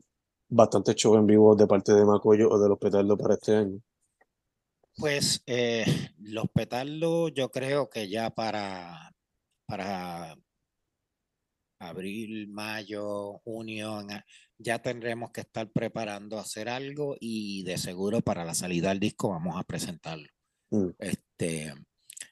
bastantes 0.48 0.94
shows 0.94 1.18
en 1.18 1.26
vivo 1.26 1.56
de 1.56 1.66
parte 1.66 1.92
de 1.92 2.04
Macoyo 2.04 2.48
o 2.48 2.58
de 2.60 2.68
los 2.68 2.78
petardos 2.78 3.18
para 3.18 3.34
este 3.34 3.56
año? 3.56 3.80
Pues 4.96 5.42
eh, 5.46 5.84
los 6.20 6.48
petardos 6.50 7.32
yo 7.34 7.50
creo 7.50 7.90
que 7.90 8.08
ya 8.08 8.30
para, 8.30 9.12
para 9.66 10.36
abril, 11.78 12.48
mayo, 12.48 13.38
junio, 13.44 14.06
ya 14.58 14.80
tendremos 14.80 15.30
que 15.30 15.42
estar 15.42 15.70
preparando 15.70 16.38
hacer 16.38 16.68
algo 16.68 17.16
y 17.20 17.62
de 17.64 17.78
seguro 17.78 18.20
para 18.20 18.44
la 18.44 18.54
salida 18.54 18.88
del 18.90 19.00
disco 19.00 19.30
vamos 19.30 19.56
a 19.58 19.64
presentarlo. 19.64 20.28
Mm. 20.70 20.88
Este, 20.98 21.74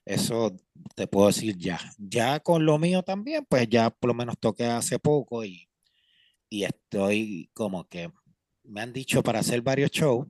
eso 0.04 0.56
te 0.94 1.06
puedo 1.06 1.28
decir 1.28 1.56
ya. 1.56 1.78
Ya 1.98 2.40
con 2.40 2.64
lo 2.64 2.78
mío 2.78 3.02
también, 3.02 3.44
pues 3.48 3.68
ya 3.68 3.90
por 3.90 4.08
lo 4.08 4.14
menos 4.14 4.38
toqué 4.38 4.64
hace 4.66 4.98
poco 4.98 5.44
y, 5.44 5.68
y 6.48 6.64
estoy 6.64 7.50
como 7.52 7.88
que 7.88 8.10
me 8.64 8.80
han 8.80 8.92
dicho 8.92 9.22
para 9.22 9.40
hacer 9.40 9.60
varios 9.62 9.90
shows, 9.90 10.26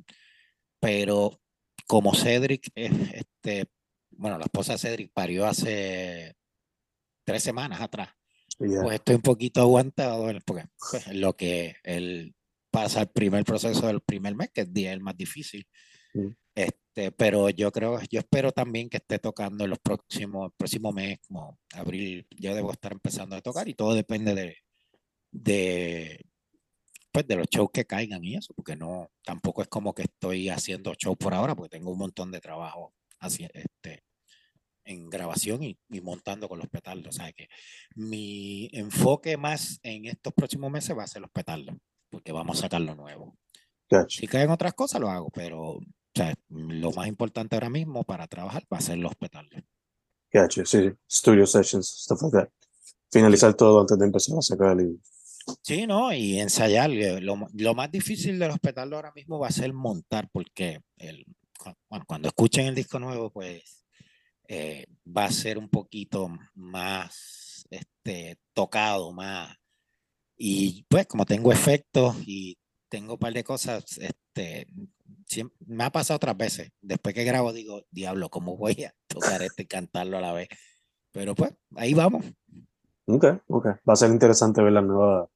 pero 0.80 1.40
como 1.86 2.14
Cedric 2.14 2.70
este, 2.74 3.66
bueno, 4.10 4.38
la 4.38 4.44
esposa 4.44 4.72
de 4.72 4.78
Cedric 4.78 5.12
parió 5.12 5.46
hace 5.46 6.34
tres 7.24 7.42
semanas 7.42 7.80
atrás. 7.80 8.10
Yeah. 8.58 8.82
Pues 8.82 8.94
estoy 8.96 9.16
un 9.16 9.22
poquito 9.22 9.60
aguantado 9.60 10.26
porque 10.44 10.64
pues, 10.90 11.08
lo 11.08 11.34
que 11.36 11.76
él 11.82 12.34
pasa 12.70 13.02
el 13.02 13.08
primer 13.08 13.44
proceso 13.44 13.86
del 13.86 14.00
primer 14.00 14.34
mes, 14.34 14.50
que 14.52 14.62
es 14.62 14.72
día 14.72 14.92
el 14.92 15.00
más 15.00 15.16
difícil. 15.16 15.66
Mm. 16.12 16.28
Este, 16.54 17.10
pero 17.12 17.50
yo 17.50 17.72
creo, 17.72 18.00
yo 18.10 18.20
espero 18.20 18.52
también 18.52 18.88
que 18.88 18.98
esté 18.98 19.18
tocando 19.18 19.64
en 19.64 19.70
los 19.70 19.78
próximos, 19.80 20.52
próximo 20.56 20.92
mes, 20.92 21.18
como 21.26 21.58
abril, 21.72 22.26
yo 22.30 22.54
debo 22.54 22.72
estar 22.72 22.92
empezando 22.92 23.34
a 23.36 23.40
tocar 23.40 23.68
y 23.68 23.74
todo 23.74 23.94
depende 23.94 24.34
de, 24.34 24.56
de, 25.32 26.24
pues, 27.12 27.26
de 27.26 27.36
los 27.36 27.48
shows 27.48 27.70
que 27.72 27.84
caigan 27.84 28.24
y 28.24 28.36
eso, 28.36 28.54
porque 28.54 28.76
no, 28.76 29.10
tampoco 29.24 29.62
es 29.62 29.68
como 29.68 29.94
que 29.94 30.02
estoy 30.02 30.48
haciendo 30.48 30.94
shows 30.94 31.16
por 31.16 31.34
ahora, 31.34 31.56
porque 31.56 31.76
tengo 31.76 31.90
un 31.90 31.98
montón 31.98 32.30
de 32.30 32.40
trabajo 32.40 32.94
así, 33.18 33.48
este, 33.52 34.04
en 34.84 35.08
grabación 35.10 35.62
y, 35.62 35.78
y 35.90 36.00
montando 36.00 36.48
con 36.48 36.58
los 36.58 36.68
petardos. 36.68 37.08
O 37.08 37.12
sea 37.12 37.32
que 37.32 37.48
mi 37.94 38.68
enfoque 38.72 39.36
más 39.36 39.78
en 39.82 40.06
estos 40.06 40.32
próximos 40.32 40.70
meses 40.70 40.96
va 40.96 41.04
a 41.04 41.08
ser 41.08 41.22
los 41.22 41.30
petardos, 41.30 41.74
porque 42.10 42.32
vamos 42.32 42.58
a 42.58 42.62
sacar 42.62 42.80
lo 42.80 42.94
nuevo. 42.94 43.36
Gotcha. 43.90 44.20
Si 44.20 44.26
caen 44.26 44.50
otras 44.50 44.74
cosas, 44.74 45.00
lo 45.00 45.10
hago, 45.10 45.30
pero 45.30 45.60
o 45.72 45.82
sea, 46.14 46.34
lo 46.48 46.92
más 46.92 47.06
importante 47.08 47.56
ahora 47.56 47.70
mismo 47.70 48.04
para 48.04 48.26
trabajar 48.28 48.64
va 48.72 48.78
a 48.78 48.82
ser 48.82 48.98
los 48.98 49.14
petardos. 49.16 49.62
Gotcha. 50.32 50.64
Sí, 50.64 50.90
studio 51.10 51.46
sessions, 51.46 51.86
stuff 51.88 52.22
like 52.22 52.36
that. 52.36 52.48
Finalizar 53.10 53.54
todo 53.54 53.80
antes 53.80 53.98
de 53.98 54.04
empezar 54.06 54.38
a 54.38 54.42
sacar 54.42 54.80
y 54.80 54.98
Sí, 55.62 55.86
¿no? 55.86 56.12
Y 56.12 56.40
ensayar. 56.40 56.90
eh, 56.90 57.20
Lo, 57.20 57.36
lo 57.52 57.74
más 57.74 57.90
difícil 57.90 58.38
de 58.38 58.48
los 58.48 58.58
petardos 58.58 58.94
ahora 58.94 59.12
mismo 59.14 59.38
va 59.38 59.48
a 59.48 59.52
ser 59.52 59.72
montar, 59.74 60.28
porque 60.32 60.80
el, 60.96 61.24
bueno, 61.90 62.04
cuando 62.06 62.28
escuchen 62.28 62.66
el 62.66 62.74
disco 62.74 62.98
nuevo, 62.98 63.30
pues 63.30 63.83
eh, 64.48 64.86
va 65.06 65.24
a 65.26 65.30
ser 65.32 65.58
un 65.58 65.68
poquito 65.68 66.28
más 66.54 67.66
este, 67.70 68.38
tocado, 68.52 69.12
más. 69.12 69.56
Y 70.36 70.84
pues 70.88 71.06
como 71.06 71.24
tengo 71.24 71.52
efectos 71.52 72.16
y 72.26 72.56
tengo 72.88 73.14
un 73.14 73.18
par 73.18 73.32
de 73.32 73.44
cosas, 73.44 73.84
este, 73.98 74.66
siem- 75.28 75.52
me 75.66 75.84
ha 75.84 75.90
pasado 75.90 76.16
otras 76.16 76.36
veces. 76.36 76.70
Después 76.80 77.14
que 77.14 77.24
grabo 77.24 77.52
digo, 77.52 77.82
diablo, 77.90 78.28
¿cómo 78.28 78.56
voy 78.56 78.84
a 78.84 78.94
tocar 79.06 79.42
esto 79.42 79.62
y 79.62 79.66
cantarlo 79.66 80.18
a 80.18 80.20
la 80.20 80.32
vez? 80.32 80.48
Pero 81.12 81.34
pues 81.34 81.54
ahí 81.76 81.94
vamos. 81.94 82.24
Ok, 83.06 83.24
ok. 83.48 83.66
Va 83.88 83.92
a 83.92 83.96
ser 83.96 84.10
interesante 84.10 84.62
ver 84.62 84.72
la 84.72 84.82
nueva 84.82 85.28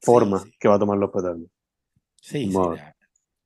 forma 0.00 0.40
sí. 0.40 0.52
que 0.58 0.68
va 0.68 0.74
a 0.74 0.78
tomar 0.78 0.98
los 0.98 1.10
petardos. 1.10 1.48
Sí, 2.20 2.50
sí, 2.50 2.58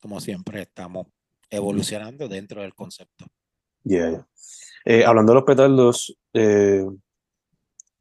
como 0.00 0.20
siempre 0.20 0.62
estamos 0.62 1.06
evolucionando 1.50 2.28
dentro 2.28 2.62
del 2.62 2.74
concepto. 2.74 3.26
Yeah. 3.88 4.26
Eh, 4.84 5.04
hablando 5.04 5.32
de 5.32 5.36
los 5.36 5.44
petardos, 5.44 6.14
eh, 6.34 6.84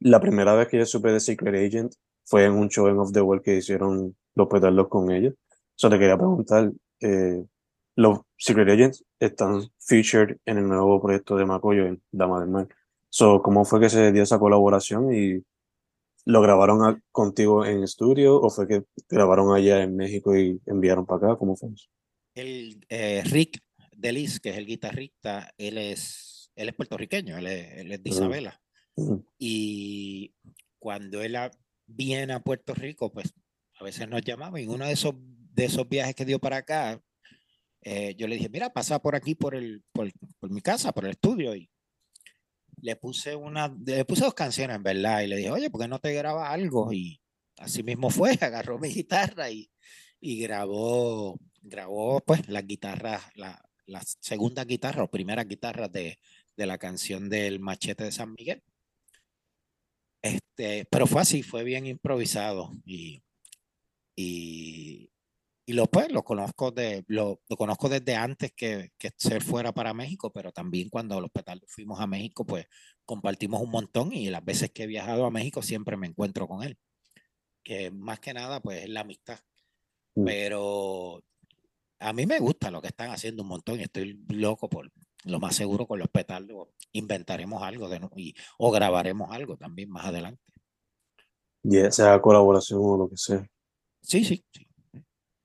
la 0.00 0.20
primera 0.20 0.54
vez 0.54 0.68
que 0.68 0.76
yo 0.76 0.84
supe 0.84 1.10
de 1.10 1.18
Secret 1.18 1.54
Agent 1.54 1.94
fue 2.24 2.44
en 2.44 2.52
un 2.52 2.68
show 2.68 2.88
en 2.88 2.98
Off 2.98 3.10
the 3.10 3.22
Wall 3.22 3.40
que 3.40 3.56
hicieron 3.56 4.14
los 4.34 4.48
petardos 4.48 4.88
con 4.88 5.10
ellos. 5.10 5.34
Solo 5.74 5.94
te 5.94 6.00
quería 6.00 6.18
preguntar, 6.18 6.70
eh, 7.00 7.42
los 7.96 8.20
Secret 8.36 8.68
Agents 8.68 9.02
están 9.18 9.62
featured 9.78 10.36
en 10.44 10.58
el 10.58 10.68
nuevo 10.68 11.00
proyecto 11.00 11.36
de 11.36 11.46
Macoyo 11.46 11.86
en 11.86 12.02
Dama 12.12 12.40
del 12.40 12.50
Mar. 12.50 12.68
So, 13.08 13.40
¿cómo 13.40 13.64
fue 13.64 13.80
que 13.80 13.88
se 13.88 14.12
dio 14.12 14.22
esa 14.22 14.38
colaboración 14.38 15.14
y 15.14 15.42
lo 16.26 16.42
grabaron 16.42 17.02
contigo 17.10 17.64
en 17.64 17.82
estudio 17.82 18.38
o 18.38 18.50
fue 18.50 18.68
que 18.68 18.84
grabaron 19.08 19.54
allá 19.54 19.82
en 19.82 19.96
México 19.96 20.36
y 20.36 20.60
enviaron 20.66 21.06
para 21.06 21.28
acá? 21.28 21.38
¿Cómo 21.38 21.56
fue 21.56 21.70
eso? 21.70 21.88
El 22.34 22.84
eh, 22.90 23.22
Rick 23.24 23.62
Delis, 24.00 24.38
que 24.40 24.50
es 24.50 24.56
el 24.56 24.66
guitarrista, 24.66 25.52
él 25.58 25.76
es, 25.78 26.50
él 26.54 26.68
es 26.68 26.74
puertorriqueño, 26.74 27.36
él 27.38 27.46
es, 27.48 27.72
él 27.78 27.92
es 27.92 28.02
de 28.02 28.10
Mm. 28.10 28.12
Isabela. 28.12 28.62
Ujú. 28.94 29.24
Y 29.38 30.34
cuando 30.78 31.22
él 31.22 31.34
a- 31.36 31.50
viene 31.86 32.32
a 32.32 32.40
Puerto 32.40 32.74
Rico, 32.74 33.10
pues 33.12 33.34
a 33.80 33.84
veces 33.84 34.08
nos 34.08 34.22
llamaba. 34.22 34.60
Y 34.60 34.64
en 34.64 34.70
uno 34.70 34.86
de 34.86 34.92
esos, 34.92 35.14
de 35.16 35.64
esos 35.64 35.88
viajes 35.88 36.14
que 36.14 36.24
dio 36.24 36.38
para 36.38 36.58
acá, 36.58 37.02
eh, 37.82 38.14
yo 38.16 38.26
le 38.28 38.36
dije, 38.36 38.48
mira, 38.48 38.72
pasa 38.72 39.00
por 39.00 39.14
aquí, 39.16 39.34
por, 39.34 39.54
el, 39.54 39.82
por, 39.92 40.10
por 40.38 40.50
mi 40.50 40.60
casa, 40.60 40.92
por 40.92 41.04
el 41.04 41.12
estudio. 41.12 41.54
Y 41.56 41.68
le 42.80 42.94
puse, 42.96 43.34
una, 43.34 43.74
le 43.84 44.04
puse 44.04 44.24
dos 44.24 44.34
canciones, 44.34 44.76
en 44.76 44.82
verdad. 44.82 45.22
Y 45.22 45.26
le 45.28 45.36
dije, 45.36 45.50
oye, 45.50 45.70
¿por 45.70 45.80
qué 45.80 45.88
no 45.88 45.98
te 45.98 46.12
grabas 46.12 46.50
algo? 46.52 46.92
Y 46.92 47.20
así 47.56 47.82
mismo 47.82 48.10
fue, 48.10 48.30
agarró 48.40 48.78
mi 48.78 48.88
guitarra 48.88 49.50
y, 49.50 49.70
y 50.20 50.40
grabó, 50.40 51.38
grabó 51.62 52.20
pues 52.20 52.48
las 52.48 52.64
guitarras, 52.66 53.22
la, 53.36 53.60
las 53.88 54.16
segundas 54.20 54.66
guitarras 54.66 55.04
o 55.04 55.10
primeras 55.10 55.48
guitarras 55.48 55.90
de, 55.90 56.18
de 56.56 56.66
la 56.66 56.78
canción 56.78 57.28
del 57.28 57.60
Machete 57.60 58.04
de 58.04 58.12
San 58.12 58.32
Miguel. 58.32 58.62
Este, 60.22 60.86
pero 60.90 61.06
fue 61.06 61.22
así, 61.22 61.42
fue 61.42 61.64
bien 61.64 61.86
improvisado 61.86 62.72
y, 62.84 63.22
y, 64.16 65.10
y 65.64 65.72
lo, 65.72 65.86
pues, 65.86 66.10
lo 66.10 66.24
conozco 66.24 66.70
de, 66.70 67.04
lo, 67.06 67.40
lo 67.48 67.56
conozco 67.56 67.88
desde 67.88 68.16
antes 68.16 68.52
que, 68.52 68.90
que 68.98 69.10
se 69.16 69.40
fuera 69.40 69.72
para 69.72 69.94
México, 69.94 70.32
pero 70.32 70.50
también 70.50 70.88
cuando 70.88 71.20
los 71.20 71.30
petardos 71.30 71.70
fuimos 71.70 72.00
a 72.00 72.06
México, 72.06 72.44
pues 72.44 72.66
compartimos 73.04 73.60
un 73.62 73.70
montón 73.70 74.12
y 74.12 74.28
las 74.28 74.44
veces 74.44 74.70
que 74.70 74.82
he 74.82 74.86
viajado 74.86 75.24
a 75.24 75.30
México 75.30 75.62
siempre 75.62 75.96
me 75.96 76.08
encuentro 76.08 76.48
con 76.48 76.62
él. 76.62 76.76
Que 77.62 77.90
más 77.90 78.18
que 78.18 78.34
nada, 78.34 78.60
pues 78.60 78.82
es 78.82 78.88
la 78.88 79.00
amistad. 79.00 79.38
Mm. 80.16 80.24
Pero 80.24 81.22
a 82.00 82.12
mí 82.12 82.26
me 82.26 82.38
gusta 82.38 82.70
lo 82.70 82.80
que 82.80 82.88
están 82.88 83.10
haciendo 83.10 83.42
un 83.42 83.48
montón 83.48 83.80
y 83.80 83.82
estoy 83.82 84.18
loco 84.28 84.68
por 84.68 84.90
lo 85.24 85.40
más 85.40 85.56
seguro 85.56 85.86
con 85.86 85.98
los 85.98 86.08
petardos. 86.08 86.68
Inventaremos 86.92 87.62
algo 87.62 87.88
de, 87.88 88.00
y, 88.16 88.34
o 88.58 88.70
grabaremos 88.70 89.30
algo 89.32 89.56
también 89.56 89.90
más 89.90 90.06
adelante. 90.06 90.42
Ya 91.62 91.90
sea 91.90 92.20
colaboración 92.20 92.80
o 92.82 92.96
lo 92.96 93.08
que 93.08 93.16
sea. 93.16 93.46
Sí, 94.02 94.24
sí, 94.24 94.44
sí. 94.52 94.66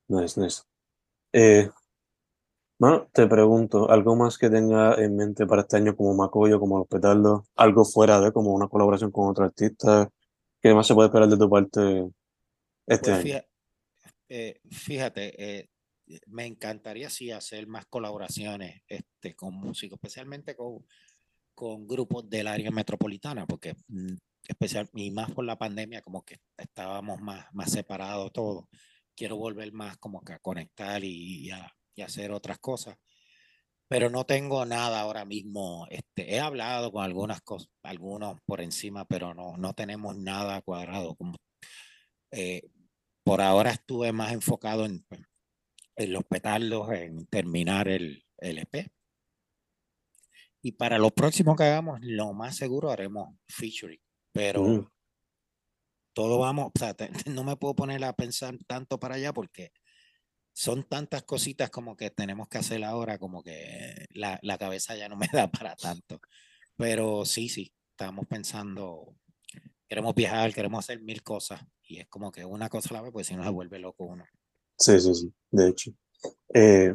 Nice, 0.07 0.39
nice. 0.39 0.61
Eh, 1.33 1.69
bueno, 2.79 3.07
te 3.13 3.27
pregunto, 3.27 3.89
¿algo 3.89 4.15
más 4.15 4.37
que 4.37 4.49
tenga 4.49 4.95
en 4.95 5.15
mente 5.15 5.45
para 5.45 5.61
este 5.61 5.77
año 5.77 5.95
como 5.95 6.13
Macoyo, 6.13 6.59
como 6.59 6.79
Los 6.79 6.87
Petardos? 6.87 7.43
¿Algo 7.55 7.85
fuera 7.85 8.19
de 8.19 8.31
como 8.31 8.53
una 8.53 8.67
colaboración 8.67 9.11
con 9.11 9.29
otro 9.29 9.45
artista? 9.45 10.09
¿Qué 10.61 10.73
más 10.73 10.87
se 10.87 10.93
puede 10.93 11.07
esperar 11.07 11.29
de 11.29 11.37
tu 11.37 11.49
parte 11.49 12.09
este 12.87 13.11
Pues 13.11 13.13
año? 13.13 13.23
fíjate, 13.23 13.49
eh, 14.29 14.61
fíjate 14.69 15.59
eh, 15.59 15.69
me 16.27 16.45
encantaría 16.45 17.09
sí 17.09 17.31
hacer 17.31 17.67
más 17.67 17.85
colaboraciones 17.85 18.81
este, 18.87 19.35
con 19.35 19.55
músicos, 19.55 19.97
especialmente 19.97 20.55
con, 20.55 20.85
con 21.55 21.87
grupos 21.87 22.29
del 22.29 22.47
área 22.47 22.71
metropolitana, 22.71 23.45
porque 23.45 23.75
mm, 23.87 24.15
especial 24.47 24.89
y 24.93 25.11
más 25.11 25.31
por 25.31 25.45
la 25.45 25.57
pandemia, 25.57 26.01
como 26.01 26.23
que 26.23 26.37
estábamos 26.57 27.21
más, 27.21 27.45
más 27.53 27.71
separados 27.71 28.31
todos. 28.33 28.65
Quiero 29.15 29.37
volver 29.37 29.71
más 29.73 29.97
como 29.97 30.21
que 30.21 30.33
a 30.33 30.39
conectar 30.39 31.03
y, 31.03 31.47
y 31.47 31.51
a, 31.51 31.71
y 31.95 32.01
hacer 32.01 32.31
otras 32.31 32.59
cosas. 32.59 32.97
Pero 33.87 34.09
no 34.09 34.25
tengo 34.25 34.65
nada 34.65 35.01
ahora 35.01 35.25
mismo. 35.25 35.85
Este, 35.89 36.33
he 36.33 36.39
hablado 36.39 36.91
con 36.91 37.03
algunas 37.03 37.41
cosas, 37.41 37.69
algunos 37.83 38.41
por 38.45 38.61
encima, 38.61 39.05
pero 39.05 39.33
no, 39.33 39.55
no 39.57 39.73
tenemos 39.73 40.17
nada 40.17 40.61
cuadrado. 40.61 41.15
Como, 41.15 41.35
eh, 42.31 42.63
por 43.23 43.41
ahora 43.41 43.71
estuve 43.71 44.11
más 44.11 44.31
enfocado 44.33 44.85
en, 44.85 45.03
pues, 45.03 45.21
en 45.95 46.13
los 46.13 46.23
petardos, 46.25 46.89
en 46.91 47.25
terminar 47.27 47.87
el, 47.87 48.25
el 48.37 48.57
EP. 48.59 48.91
Y 50.61 50.71
para 50.73 50.97
lo 50.97 51.11
próximo 51.11 51.55
que 51.55 51.63
hagamos, 51.63 51.99
lo 52.01 52.33
más 52.33 52.55
seguro 52.55 52.89
haremos 52.91 53.35
featuring. 53.47 53.99
Pero 54.31 54.63
Mm. 54.63 54.87
todo 56.13 56.39
vamos, 56.39 56.71
o 56.75 56.79
sea, 56.79 56.93
te- 56.93 57.11
no 57.29 57.43
me 57.43 57.57
puedo 57.57 57.75
poner 57.75 58.03
a 58.03 58.13
pensar 58.13 58.55
tanto 58.67 58.99
para 58.99 59.15
allá 59.15 59.33
porque 59.33 59.71
son 60.55 60.83
tantas 60.83 61.23
cositas 61.23 61.69
como 61.71 61.95
que 61.97 62.11
tenemos 62.11 62.47
que 62.47 62.59
hacer 62.59 62.83
ahora, 62.83 63.17
como 63.17 63.43
que 63.43 64.05
la, 64.11 64.39
la 64.43 64.57
cabeza 64.57 64.95
ya 64.95 65.09
no 65.09 65.15
me 65.15 65.27
da 65.33 65.47
para 65.51 65.75
tanto. 65.75 66.19
Pero 66.77 67.25
sí, 67.25 67.49
sí, 67.49 67.73
estamos 67.91 68.25
pensando, 68.27 69.15
queremos 69.87 70.13
viajar, 70.15 70.53
queremos 70.53 70.79
hacer 70.79 71.01
mil 71.01 71.23
cosas. 71.23 71.61
Y 71.83 71.99
es 71.99 72.07
como 72.07 72.31
que 72.31 72.45
una 72.45 72.69
cosa 72.69 72.89
a 72.91 72.93
la 72.93 73.01
vez, 73.01 73.11
pues 73.11 73.27
si 73.27 73.35
no 73.35 73.43
se 73.43 73.49
vuelve 73.49 73.79
loco 73.79 74.05
uno. 74.05 74.25
Sí, 74.83 74.99
sí, 74.99 75.13
sí, 75.15 75.33
de 75.51 75.69
hecho. 75.69 75.91
Eh, 76.53 76.93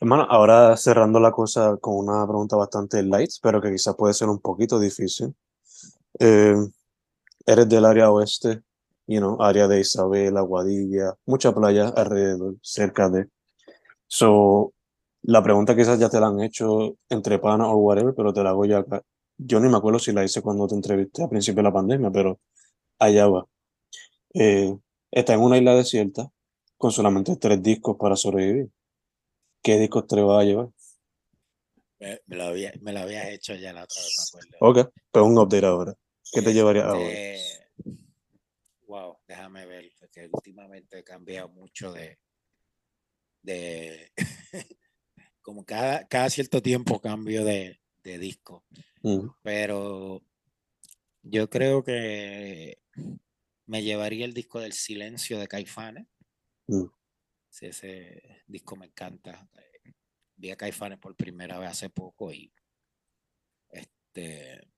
hermano, 0.00 0.24
ahora 0.30 0.76
cerrando 0.76 1.20
la 1.20 1.32
cosa 1.32 1.76
con 1.78 1.96
una 1.96 2.26
pregunta 2.26 2.56
bastante 2.56 3.02
light, 3.02 3.30
pero 3.42 3.60
que 3.60 3.72
quizás 3.72 3.96
puede 3.96 4.14
ser 4.14 4.28
un 4.28 4.40
poquito 4.40 4.80
difícil. 4.80 5.34
Eh, 6.20 6.56
eres 7.46 7.68
del 7.68 7.84
área 7.86 8.10
oeste, 8.12 8.62
you 9.08 9.20
know, 9.20 9.42
área 9.42 9.68
de 9.68 9.80
Isabel, 9.80 10.36
Aguadilla, 10.38 11.14
mucha 11.26 11.54
playa 11.54 11.88
alrededor, 11.90 12.56
cerca 12.62 13.08
de. 13.10 13.28
So, 14.08 14.74
la 15.22 15.42
pregunta 15.42 15.76
quizás 15.76 15.98
ya 16.00 16.10
te 16.10 16.20
la 16.20 16.28
han 16.28 16.40
hecho 16.42 16.96
entre 17.10 17.38
pana 17.40 17.68
o 17.68 17.76
whatever, 17.78 18.14
pero 18.16 18.32
te 18.32 18.42
la 18.44 18.50
hago 18.50 18.66
ya 18.66 18.78
acá. 18.80 19.02
Yo 19.38 19.60
ni 19.60 19.68
me 19.70 19.78
acuerdo 19.78 19.98
si 20.00 20.12
la 20.12 20.24
hice 20.24 20.42
cuando 20.42 20.68
te 20.68 20.74
entrevisté 20.76 21.24
a 21.24 21.28
principio 21.28 21.58
de 21.58 21.64
la 21.70 21.72
pandemia, 21.72 22.10
pero 22.12 22.40
allá 23.00 23.28
va. 23.28 23.46
Eh, 24.34 24.76
está 25.10 25.34
en 25.34 25.40
una 25.40 25.58
isla 25.58 25.74
desierta 25.74 26.30
con 26.78 26.92
solamente 26.92 27.36
tres 27.36 27.62
discos 27.62 27.96
para 27.98 28.16
sobrevivir. 28.16 28.70
¿Qué 29.62 29.78
discos 29.78 30.06
te 30.06 30.20
vas 30.20 30.40
a 30.40 30.44
llevar? 30.44 30.68
Me, 31.98 32.20
me 32.26 32.36
lo 32.36 32.44
había, 32.44 32.72
me 32.80 32.92
lo 32.92 33.00
habías 33.00 33.26
hecho 33.28 33.54
ya 33.56 33.72
la 33.72 33.82
otra 33.82 34.00
vez, 34.00 34.32
me 34.32 34.40
acuerdo. 34.40 34.82
Ok, 34.86 34.92
pues 35.10 35.24
un 35.24 35.38
update 35.38 35.66
ahora. 35.66 35.94
¿Qué 36.32 36.40
te 36.40 36.54
llevaría 36.54 36.84
ahora? 36.84 37.10
Este, 37.10 37.70
wow, 38.86 39.18
déjame 39.26 39.66
ver, 39.66 39.90
porque 39.98 40.28
últimamente 40.32 41.00
he 41.00 41.04
cambiado 41.04 41.48
mucho 41.48 41.92
de. 41.92 42.18
de 43.42 44.12
como 45.42 45.64
cada, 45.64 46.06
cada 46.06 46.30
cierto 46.30 46.62
tiempo 46.62 47.00
cambio 47.00 47.44
de, 47.44 47.80
de 48.04 48.18
disco. 48.18 48.64
Mm, 49.02 49.28
Pero 49.42 50.22
yo 51.22 51.50
creo 51.50 51.82
que 51.82 52.78
me 53.66 53.82
llevaría 53.82 54.24
el 54.24 54.34
disco 54.34 54.60
del 54.60 54.72
silencio 54.72 55.38
de 55.38 55.48
Caifanes. 55.48 56.06
Mm, 56.68 56.84
Sí, 57.50 57.66
ese 57.66 58.42
disco 58.46 58.76
me 58.76 58.86
encanta. 58.86 59.48
Eh, 59.84 59.92
Vi 60.36 60.50
a 60.50 60.56
Caifanes 60.56 60.98
por 60.98 61.16
primera 61.16 61.58
vez 61.58 61.70
hace 61.70 61.90
poco 61.90 62.32
y 62.32 62.52
este 63.70 64.68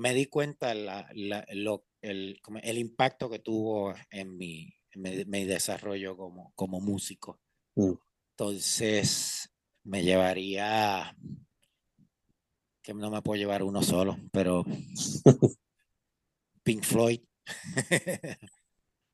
me 0.00 0.14
di 0.14 0.26
cuenta 0.26 0.72
la- 0.74 1.08
la- 1.14 1.44
lo- 1.52 1.86
el, 2.00 2.40
el 2.62 2.78
impacto 2.78 3.28
que 3.28 3.38
tuvo 3.40 3.94
en 4.10 4.36
mi, 4.36 4.72
en 4.90 5.02
mi, 5.02 5.24
mi 5.26 5.44
desarrollo 5.44 6.16
como, 6.16 6.52
como 6.54 6.80
músico. 6.80 7.40
mm. 7.76 7.92
Entonces 8.30 9.50
me 9.84 10.02
llevaría, 10.02 11.14
que 12.82 12.94
no 12.94 13.10
me 13.10 13.20
puedo 13.22 13.38
llevar 13.38 13.62
uno 13.62 13.82
solo, 13.82 14.16
pero 14.32 14.64
Pink 16.64 16.82
Floyd. 16.84 17.20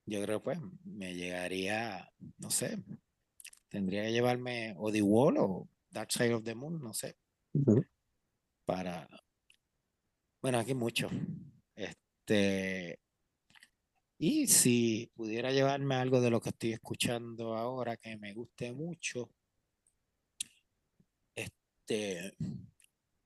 Yo 0.09 0.23
creo 0.23 0.43
pues 0.43 0.59
me 0.85 1.15
llegaría, 1.15 2.11
no 2.39 2.51
sé, 2.51 2.83
tendría 3.69 4.05
que 4.05 4.13
llevarme 4.13 4.75
o 4.79 4.91
The 4.91 5.03
Wall 5.03 5.37
o 5.39 5.69
Dark 5.91 6.13
Side 6.13 6.35
of 6.35 6.45
the 6.45 6.55
Moon, 6.55 6.81
no 6.81 6.95
sé, 6.95 7.17
para, 8.65 9.09
bueno, 10.43 10.59
aquí 10.59 10.75
mucho. 10.75 11.09
Este, 11.75 13.01
y 14.19 14.47
si 14.47 15.11
pudiera 15.15 15.53
llevarme 15.53 15.95
algo 15.95 16.21
de 16.21 16.31
lo 16.31 16.41
que 16.41 16.49
estoy 16.51 16.73
escuchando 16.73 17.55
ahora 17.57 17.97
que 17.97 18.17
me 18.17 18.33
guste 18.33 18.73
mucho, 18.73 19.31
este, 21.35 22.37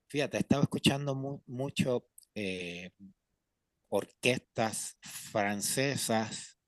fíjate, 0.09 0.37
he 0.37 0.40
estado 0.40 0.62
escuchando 0.62 1.14
mu- 1.14 1.42
mucho 1.47 2.09
eh, 2.35 2.90
orquestas 3.88 4.97
francesas 5.01 6.59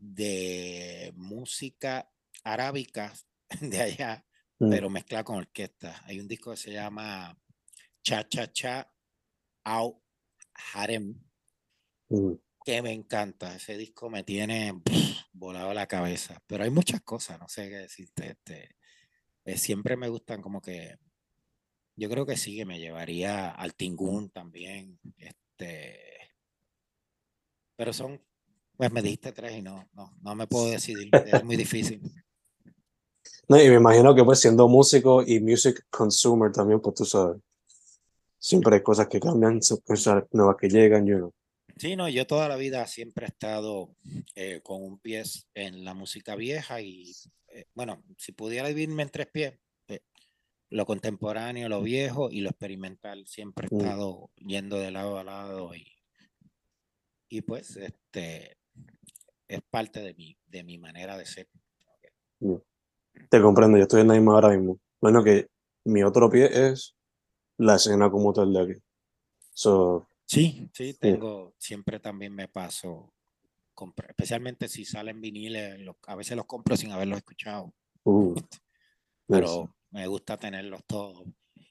de 0.00 1.12
música 1.14 2.10
arábica 2.42 3.12
de 3.60 3.80
allá, 3.80 4.26
Mm, 4.60 4.70
pero 4.70 4.90
mezclada 4.90 5.24
con 5.24 5.38
orquesta. 5.38 6.02
Hay 6.04 6.20
un 6.20 6.28
disco 6.28 6.50
que 6.50 6.58
se 6.58 6.72
llama 6.72 7.36
Cha 8.02 8.28
Cha 8.28 8.52
Cha 8.52 8.92
Au 9.64 10.02
Harem, 10.74 11.18
mm. 12.10 12.32
que 12.64 12.82
me 12.82 12.92
encanta. 12.92 13.56
Ese 13.56 13.78
disco 13.78 14.10
me 14.10 14.22
tiene 14.22 14.82
volado 15.32 15.72
la 15.72 15.86
cabeza. 15.86 16.42
Pero 16.46 16.64
hay 16.64 16.70
muchas 16.70 17.00
cosas, 17.00 17.40
no 17.40 17.48
sé 17.48 17.70
qué 17.70 17.76
decirte. 17.76 18.32
Este, 18.32 18.76
eh, 19.46 19.56
siempre 19.56 19.96
me 19.96 20.08
gustan 20.08 20.42
como 20.42 20.60
que. 20.60 20.98
Yo 21.96 22.08
creo 22.10 22.26
que 22.26 22.36
sí, 22.36 22.56
que 22.56 22.66
me 22.66 22.78
llevaría 22.78 23.50
al 23.50 23.74
Tingun 23.74 24.30
también. 24.30 25.00
Este, 25.16 25.98
pero 27.76 27.94
son. 27.94 28.22
Pues 28.80 28.92
me 28.92 29.02
dijiste 29.02 29.32
tres 29.32 29.58
y 29.58 29.60
no, 29.60 29.86
no, 29.92 30.10
no 30.22 30.34
me 30.34 30.46
puedo 30.46 30.70
decidir. 30.70 31.10
Es 31.26 31.44
muy 31.44 31.56
difícil. 31.56 32.00
No, 33.46 33.60
y 33.60 33.68
me 33.68 33.74
imagino 33.74 34.14
que 34.14 34.24
pues 34.24 34.38
siendo 34.40 34.68
músico 34.68 35.22
y 35.26 35.40
music 35.40 35.84
consumer 35.90 36.52
también, 36.52 36.80
pues 36.80 36.94
tú 36.94 37.04
sabes, 37.04 37.42
siempre 38.38 38.76
hay 38.76 38.82
cosas 38.82 39.08
que 39.08 39.18
cambian, 39.18 39.58
cosas 39.84 40.24
nuevas 40.30 40.56
que 40.56 40.68
llegan, 40.68 41.04
you 41.04 41.16
know. 41.16 41.34
Sí, 41.76 41.96
no, 41.96 42.08
yo 42.08 42.26
toda 42.28 42.48
la 42.48 42.56
vida 42.56 42.86
siempre 42.86 43.26
he 43.26 43.28
estado 43.28 43.94
eh, 44.36 44.60
con 44.62 44.82
un 44.82 44.98
pie 45.00 45.24
en 45.54 45.84
la 45.84 45.94
música 45.94 46.36
vieja 46.36 46.80
y, 46.80 47.12
eh, 47.48 47.64
bueno, 47.74 48.04
si 48.16 48.30
pudiera 48.32 48.68
vivirme 48.68 49.02
en 49.02 49.10
tres 49.10 49.26
pies, 49.26 49.58
eh, 49.88 50.00
lo 50.70 50.86
contemporáneo, 50.86 51.68
lo 51.68 51.82
viejo 51.82 52.30
y 52.30 52.40
lo 52.40 52.50
experimental, 52.50 53.26
siempre 53.26 53.66
he 53.66 53.74
Mm. 53.74 53.80
estado 53.80 54.30
yendo 54.36 54.78
de 54.78 54.92
lado 54.92 55.18
a 55.18 55.24
lado 55.24 55.74
y, 55.74 55.86
y 57.28 57.42
pues, 57.42 57.76
este, 57.76 58.59
es 59.50 59.60
parte 59.68 60.00
de 60.00 60.14
mi, 60.14 60.36
de 60.46 60.64
mi 60.64 60.78
manera 60.78 61.16
de 61.16 61.26
ser. 61.26 61.48
Te 63.28 63.42
comprendo, 63.42 63.76
yo 63.76 63.82
estoy 63.82 64.02
en 64.02 64.08
la 64.08 64.14
misma 64.14 64.34
ahora 64.34 64.50
mismo. 64.50 64.78
Bueno, 65.00 65.22
que 65.22 65.48
mi 65.84 66.02
otro 66.02 66.30
pie 66.30 66.48
es 66.68 66.96
la 67.58 67.76
escena 67.76 68.10
como 68.10 68.32
tal 68.32 68.52
de 68.52 68.60
aquí. 68.62 68.82
So, 69.52 70.06
Sí, 70.30 70.70
sí, 70.72 70.94
tengo, 70.94 71.54
siempre 71.58 71.98
también 71.98 72.32
me 72.32 72.46
paso, 72.46 73.12
especialmente 74.08 74.68
si 74.68 74.84
salen 74.84 75.20
viniles, 75.20 75.76
a 76.06 76.14
veces 76.14 76.36
los 76.36 76.46
compro 76.46 76.76
sin 76.76 76.92
haberlos 76.92 77.18
escuchado. 77.18 77.74
uh, 78.04 78.36
pero 79.26 79.74
me 79.90 80.06
gusta 80.06 80.36
tenerlos 80.36 80.84
todos. 80.86 81.24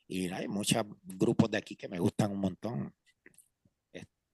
Y 0.09 0.27
hay 0.27 0.49
muchos 0.49 0.83
grupos 1.03 1.49
de 1.49 1.57
aquí 1.57 1.77
que 1.77 1.87
me 1.87 1.99
gustan 1.99 2.31
un 2.31 2.39
montón. 2.39 2.93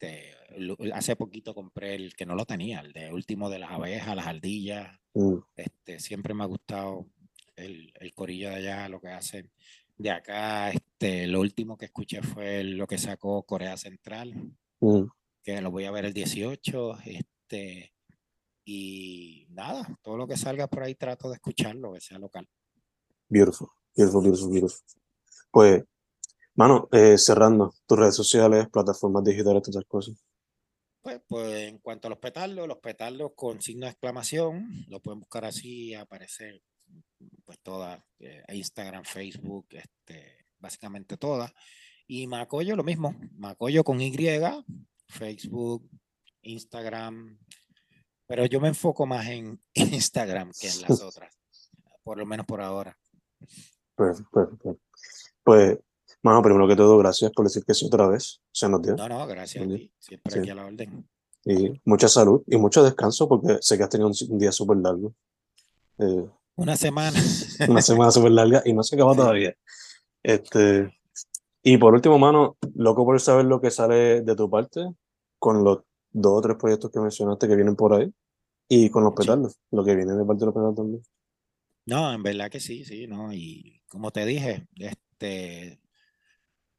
Este, 0.05 0.93
hace 0.93 1.15
poquito 1.15 1.53
compré 1.53 1.95
el 1.95 2.15
que 2.15 2.25
no 2.25 2.35
lo 2.35 2.45
tenía, 2.45 2.79
el 2.79 2.93
de 2.93 3.11
último 3.11 3.49
de 3.49 3.59
las 3.59 3.71
abejas, 3.71 4.15
las 4.15 4.27
ardillas. 4.27 4.99
Mm, 5.13 5.37
Este, 5.55 5.99
siempre 5.99 6.33
me 6.33 6.43
ha 6.43 6.47
gustado 6.47 7.07
el, 7.55 7.91
el 7.99 8.13
corillo 8.13 8.49
de 8.49 8.55
allá, 8.55 8.89
lo 8.89 8.99
que 8.99 9.09
hacen. 9.09 9.51
De 9.97 10.11
acá, 10.11 10.71
este, 10.71 11.27
lo 11.27 11.39
último 11.39 11.77
que 11.77 11.85
escuché 11.85 12.21
fue 12.21 12.63
lo 12.63 12.85
que 12.87 12.97
sacó 12.97 13.43
Corea 13.43 13.77
Central, 13.77 14.33
mm. 14.79 15.03
que 15.43 15.61
lo 15.61 15.71
voy 15.71 15.85
a 15.85 15.91
ver 15.91 16.05
el 16.05 16.13
18. 16.13 16.97
Este, 17.05 17.93
y 18.65 19.45
nada, 19.49 19.87
todo 20.01 20.17
lo 20.17 20.27
que 20.27 20.37
salga 20.37 20.67
por 20.67 20.83
ahí 20.83 20.95
trato 20.95 21.29
de 21.29 21.35
escucharlo, 21.35 21.93
que 21.93 22.01
sea 22.01 22.17
local. 22.17 22.47
Beautiful, 23.29 23.69
beautiful, 23.95 24.23
beautiful, 24.23 24.51
beautiful. 24.51 24.79
Pues, 25.51 25.83
mano, 26.55 26.87
eh, 26.91 27.17
cerrando, 27.17 27.73
tus 27.85 27.99
redes 27.99 28.15
sociales, 28.15 28.67
plataformas 28.69 29.23
digitales, 29.23 29.61
todas 29.61 29.75
esas 29.75 29.85
cosas. 29.85 30.25
Pues, 31.01 31.21
pues 31.27 31.69
en 31.69 31.77
cuanto 31.79 32.07
a 32.07 32.09
los 32.09 32.19
petardos, 32.19 32.67
los 32.67 32.79
petardos 32.79 33.33
con 33.35 33.61
signo 33.61 33.85
de 33.85 33.91
exclamación, 33.91 34.85
lo 34.87 34.99
pueden 35.01 35.19
buscar 35.19 35.45
así, 35.45 35.93
aparece 35.93 36.63
pues 37.45 37.59
todas, 37.61 38.01
eh, 38.19 38.43
Instagram, 38.49 39.03
Facebook, 39.03 39.67
este, 39.69 40.47
básicamente 40.59 41.17
todas. 41.17 41.53
Y 42.07 42.27
Macoyo 42.27 42.75
lo 42.75 42.83
mismo, 42.83 43.15
Macoyo 43.37 43.83
con 43.83 44.01
Y, 44.01 44.11
Facebook, 45.07 45.87
Instagram, 46.41 47.37
pero 48.27 48.45
yo 48.45 48.59
me 48.59 48.69
enfoco 48.69 49.05
más 49.05 49.27
en 49.27 49.59
Instagram 49.73 50.51
que 50.59 50.69
en 50.69 50.81
las 50.81 51.01
otras, 51.01 51.35
por 52.03 52.17
lo 52.17 52.25
menos 52.25 52.45
por 52.45 52.61
ahora. 52.61 52.97
Perfecto, 53.95 54.29
perfecto. 54.31 54.79
Pues, 55.43 55.79
mano, 56.25 56.41
primero 56.41 56.67
que 56.67 56.75
todo, 56.75 56.97
gracias 56.97 57.31
por 57.31 57.45
decir 57.45 57.63
que 57.63 57.73
sí 57.75 57.85
otra 57.85 58.07
vez. 58.07 58.41
Se 58.51 58.67
nos 58.67 58.81
dio. 58.81 58.95
No, 58.95 59.07
no, 59.07 59.27
gracias 59.27 59.63
a 59.63 59.67
ti, 59.67 59.91
siempre 59.99 60.33
Sí. 60.33 60.39
aquí 60.39 60.49
a 60.49 60.55
la 60.55 60.65
orden. 60.65 61.07
Y 61.45 61.79
mucha 61.85 62.07
salud 62.07 62.41
y 62.47 62.57
mucho 62.57 62.83
descanso 62.83 63.29
porque 63.29 63.57
sé 63.61 63.77
que 63.77 63.83
has 63.83 63.89
tenido 63.89 64.09
un, 64.09 64.39
día 64.39 64.51
súper 64.51 64.77
largo. 64.77 65.13
Eh, 65.99 66.25
Una 66.55 66.75
semana. 66.75 67.17
una 67.69 67.81
semana 67.81 68.09
súper 68.11 68.31
larga 68.31 68.63
y 68.65 68.73
no 68.73 68.81
se 68.81 68.95
acaba 68.95 69.13
Sí. 69.13 69.17
todavía. 69.19 69.55
Este, 70.23 70.91
y 71.61 71.77
por 71.77 71.93
último, 71.93 72.17
mano, 72.17 72.57
loco 72.73 73.05
por 73.05 73.21
saber 73.21 73.45
lo 73.45 73.61
que 73.61 73.69
sale 73.69 74.21
de 74.21 74.35
tu 74.35 74.49
parte 74.49 74.81
con 75.37 75.63
los 75.63 75.79
dos 76.11 76.39
o 76.39 76.41
tres 76.41 76.57
proyectos 76.57 76.89
que 76.91 76.99
mencionaste 76.99 77.47
que 77.47 77.55
vienen 77.55 77.75
por 77.75 77.93
ahí 77.93 78.11
y 78.67 78.89
con 78.89 79.03
los 79.03 79.13
Sí. 79.13 79.17
petardos, 79.17 79.59
lo 79.69 79.85
que 79.85 79.95
viene 79.95 80.13
de 80.13 80.25
parte 80.25 80.39
de 80.39 80.45
los 80.47 80.55
petardos 80.55 80.75
también. 80.75 81.03
No, 81.85 82.11
en 82.11 82.23
verdad 82.23 82.49
que 82.49 82.59
sí, 82.59 82.83
sí, 82.83 83.05
¿no? 83.05 83.31
Y 83.31 83.83
como 83.87 84.09
te 84.09 84.25
dije, 84.25 84.67
este, 84.77 85.79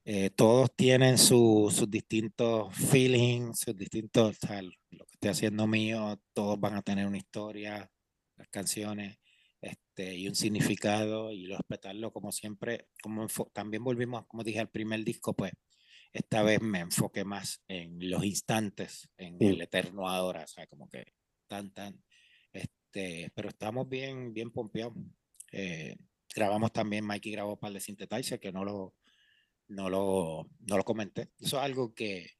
eh, 0.08 0.30
todos 0.30 0.70
tienen 0.76 1.18
su- 1.18 1.68
sus 1.74 1.90
distintos 1.90 2.72
feelings, 2.76 3.58
sus 3.58 3.76
distintos, 3.76 4.36
o 4.40 4.46
sea, 4.46 4.62
lo 4.62 4.70
que 5.04 5.14
estoy 5.14 5.30
haciendo 5.30 5.66
mío, 5.66 6.22
todos 6.32 6.60
van 6.60 6.74
a 6.74 6.82
tener 6.82 7.08
una 7.08 7.16
historia, 7.18 7.90
las 8.36 8.48
canciones, 8.48 9.18
este, 9.60 10.14
y 10.14 10.28
un 10.28 10.36
significado, 10.36 11.32
y 11.32 11.46
los 11.46 11.58
petardos, 11.66 12.12
como 12.12 12.30
siempre, 12.30 12.86
como 13.02 13.26
también 13.52 13.82
volvimos, 13.82 14.24
como 14.28 14.44
dije, 14.44 14.60
al 14.60 14.70
primer 14.70 15.02
disco, 15.02 15.34
pues, 15.34 15.50
esta 16.12 16.44
vez 16.44 16.62
me 16.62 16.78
enfoqué 16.78 17.24
más 17.24 17.60
en 17.66 17.98
los 18.08 18.24
instantes, 18.24 19.08
en 19.18 19.34
Mm. 19.38 19.42
el 19.42 19.60
eterno 19.62 20.08
ahora, 20.08 20.44
o 20.44 20.46
sea, 20.46 20.68
como 20.68 20.88
que 20.88 21.04
tan, 21.48 21.72
tan, 21.72 22.00
este, 22.52 23.32
pero 23.34 23.48
estamos 23.48 23.88
bien, 23.88 24.32
bien 24.32 24.52
pompeados. 24.52 24.94
Eh, 25.50 25.96
grabamos 26.32 26.72
también, 26.72 27.04
Mikey 27.04 27.32
grabó 27.32 27.58
para 27.58 27.70
el 27.70 27.74
de 27.74 27.80
Synthetizer, 27.80 28.38
que 28.38 28.52
no 28.52 28.64
lo, 28.64 28.94
no 29.68 29.90
lo, 29.90 30.48
no 30.60 30.76
lo 30.76 30.84
comenté. 30.84 31.30
Eso 31.38 31.56
es 31.58 31.62
algo 31.62 31.94
que, 31.94 32.30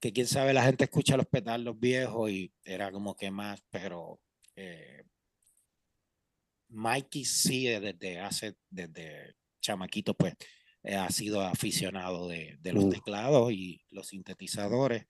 que 0.00 0.12
quién 0.12 0.26
sabe, 0.26 0.52
la 0.52 0.64
gente 0.64 0.84
escucha 0.84 1.16
los 1.16 1.26
petardos 1.26 1.78
viejos 1.78 2.30
y 2.30 2.52
era 2.64 2.90
como 2.90 3.14
que 3.16 3.30
más, 3.30 3.62
pero 3.70 4.20
eh, 4.56 5.04
Mikey 6.68 7.24
sí 7.24 7.66
desde 7.66 8.20
hace, 8.20 8.56
desde 8.68 9.34
chamaquito, 9.60 10.14
pues 10.14 10.34
eh, 10.82 10.94
ha 10.94 11.10
sido 11.10 11.42
aficionado 11.42 12.28
de, 12.28 12.56
de 12.60 12.72
los 12.72 12.84
Mm. 12.86 12.90
teclados 12.90 13.52
y 13.52 13.84
los 13.90 14.08
sintetizadores. 14.08 15.06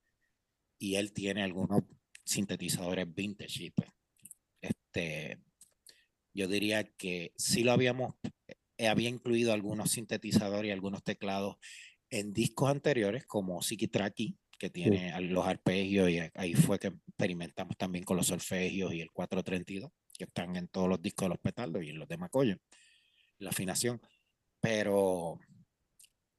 Y 0.78 0.94
él 0.96 1.12
tiene 1.12 1.42
algunos 1.42 1.82
sintetizadores 2.24 3.06
vintage. 3.14 3.64
Y 3.64 3.70
pues, 3.70 3.90
este, 4.60 5.38
yo 6.32 6.48
diría 6.48 6.84
que 6.84 7.32
sí 7.36 7.62
lo 7.62 7.72
habíamos, 7.72 8.14
eh, 8.48 8.54
había 8.88 9.08
incluido 9.08 9.52
algunos 9.52 9.92
sintetizadores 9.92 10.68
y 10.68 10.72
algunos 10.72 11.02
teclados 11.02 11.56
en 12.10 12.32
discos 12.32 12.70
anteriores, 12.70 13.26
como 13.26 13.62
Siki 13.62 13.88
Traki, 13.88 14.36
que 14.58 14.68
tiene 14.70 15.12
al- 15.12 15.28
los 15.28 15.46
arpegios, 15.46 16.10
y 16.10 16.18
ahí 16.34 16.54
fue 16.54 16.78
que 16.78 16.88
experimentamos 16.88 17.76
también 17.76 18.04
con 18.04 18.16
los 18.16 18.26
solfegios 18.26 18.92
y 18.92 19.00
el 19.00 19.10
432, 19.10 19.90
que 20.18 20.24
están 20.24 20.56
en 20.56 20.68
todos 20.68 20.88
los 20.88 21.00
discos 21.00 21.26
de 21.26 21.30
los 21.30 21.38
petardos 21.38 21.82
y 21.82 21.90
en 21.90 21.98
los 21.98 22.08
de 22.08 22.18
Macoyo, 22.18 22.56
la 23.38 23.50
afinación. 23.50 24.00
Pero, 24.60 25.38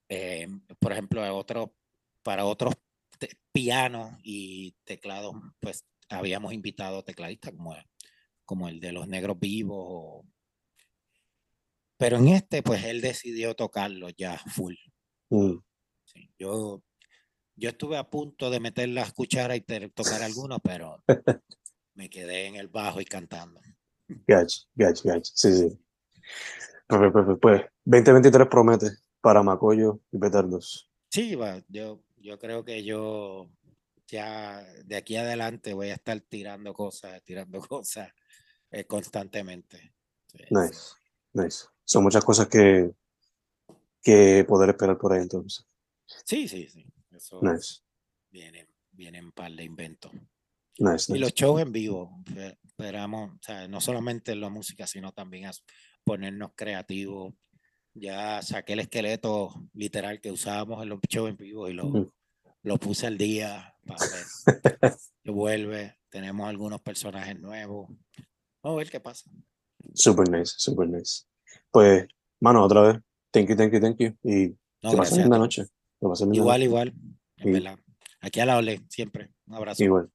eh, 0.08 0.46
por 0.78 0.92
ejemplo, 0.92 1.36
otro, 1.36 1.74
para 2.22 2.44
otros 2.44 2.74
pianos 3.52 4.18
y 4.22 4.74
teclados, 4.84 5.34
pues 5.60 5.84
habíamos 6.08 6.52
invitado 6.52 7.02
tecladistas 7.04 7.52
como, 7.54 7.74
como 8.44 8.68
el 8.68 8.80
de 8.80 8.92
los 8.92 9.08
negros 9.08 9.38
vivos. 9.38 9.76
o- 9.80 10.24
Pero 12.02 12.16
en 12.16 12.26
este, 12.26 12.64
pues 12.64 12.82
él 12.82 13.00
decidió 13.00 13.54
tocarlo 13.54 14.08
ya 14.10 14.36
full. 14.36 14.74
Mm. 15.30 15.58
Sí, 16.04 16.28
yo, 16.36 16.82
yo 17.54 17.68
estuve 17.68 17.96
a 17.96 18.10
punto 18.10 18.50
de 18.50 18.58
meter 18.58 18.88
las 18.88 19.12
cucharas 19.12 19.56
y 19.56 19.60
tocar 19.60 20.20
algunos, 20.20 20.58
pero 20.64 21.00
me 21.94 22.10
quedé 22.10 22.46
en 22.48 22.56
el 22.56 22.66
bajo 22.66 23.00
y 23.00 23.04
cantando. 23.04 23.60
Gotcha, 24.08 24.62
gotcha, 24.74 25.14
gotcha. 25.14 25.32
Sí, 25.32 25.52
sí. 25.52 25.78
Pues, 26.88 27.12
pues, 27.12 27.24
pues, 27.24 27.38
pues, 27.40 27.62
2023 27.84 28.48
promete 28.48 28.90
para 29.20 29.44
Macoyo 29.44 30.00
y 30.10 30.18
Petardos. 30.18 30.90
Sí, 31.08 31.36
va, 31.36 31.62
yo, 31.68 32.02
yo 32.16 32.36
creo 32.36 32.64
que 32.64 32.82
yo 32.82 33.48
ya 34.08 34.60
de 34.84 34.96
aquí 34.96 35.14
adelante 35.14 35.72
voy 35.72 35.90
a 35.90 35.94
estar 35.94 36.20
tirando 36.20 36.74
cosas, 36.74 37.22
tirando 37.22 37.60
cosas 37.68 38.12
eh, 38.72 38.86
constantemente. 38.86 39.94
Sí. 40.26 40.44
Nice, 40.50 40.80
nice. 41.32 41.66
Son 41.84 42.02
muchas 42.02 42.24
cosas 42.24 42.48
que, 42.48 42.90
que 44.02 44.44
poder 44.48 44.70
esperar 44.70 44.98
por 44.98 45.12
ahí 45.12 45.22
entonces. 45.22 45.66
Sí, 46.24 46.48
sí, 46.48 46.68
sí. 46.68 46.84
Eso 47.10 47.40
Nice, 47.42 47.80
viene, 48.30 48.68
viene 48.90 49.18
en 49.18 49.32
par 49.32 49.52
de 49.52 49.64
inventos. 49.64 50.12
nice, 50.78 51.10
Y 51.12 51.14
nice. 51.14 51.18
los 51.18 51.34
shows 51.34 51.60
en 51.60 51.72
vivo, 51.72 52.22
esperamos, 52.62 53.32
o 53.32 53.38
sea, 53.42 53.68
no 53.68 53.80
solamente 53.80 54.34
la 54.34 54.48
música, 54.48 54.86
sino 54.86 55.12
también 55.12 55.46
a 55.46 55.52
ponernos 56.04 56.52
creativos. 56.54 57.34
Ya 57.94 58.40
saqué 58.40 58.72
el 58.72 58.80
esqueleto 58.80 59.68
literal 59.74 60.20
que 60.20 60.32
usábamos 60.32 60.82
en 60.82 60.88
los 60.88 61.00
shows 61.08 61.28
en 61.30 61.36
vivo 61.36 61.68
y 61.68 61.74
lo, 61.74 61.86
Ujú. 61.88 62.12
lo 62.62 62.78
puse 62.78 63.06
al 63.06 63.18
día 63.18 63.76
para 63.86 64.00
ver 64.00 64.24
que 65.22 65.30
vuelve. 65.30 65.98
Tenemos 66.08 66.48
algunos 66.48 66.80
personajes 66.80 67.38
nuevos. 67.38 67.88
Vamos 68.62 68.76
a 68.76 68.78
ver 68.78 68.90
qué 68.90 69.00
pasa. 69.00 69.30
Super 69.94 70.28
nice, 70.30 70.54
super 70.56 70.88
nice. 70.88 71.24
Pues, 71.72 72.06
mano, 72.40 72.62
otra 72.62 72.82
vez, 72.82 72.98
thank 73.32 73.48
you, 73.48 73.56
thank 73.56 73.72
you, 73.72 73.80
thank 73.80 73.98
you. 73.98 74.14
Y 74.22 74.54
No, 74.82 74.90
que 74.90 74.96
pasen 74.98 75.22
linda 75.22 75.38
noche. 75.38 75.64
Que 76.00 76.06
pasen 76.06 76.34
Igual, 76.34 76.62
igual. 76.62 76.88
En 77.38 77.44
Sí. 77.44 77.50
verdad. 77.50 77.78
Aquí 78.20 78.40
a 78.40 78.46
la 78.46 78.58
ole, 78.58 78.80
siempre. 78.88 79.30
Un 79.46 79.54
abrazo. 79.54 79.82
Igual. 79.82 80.10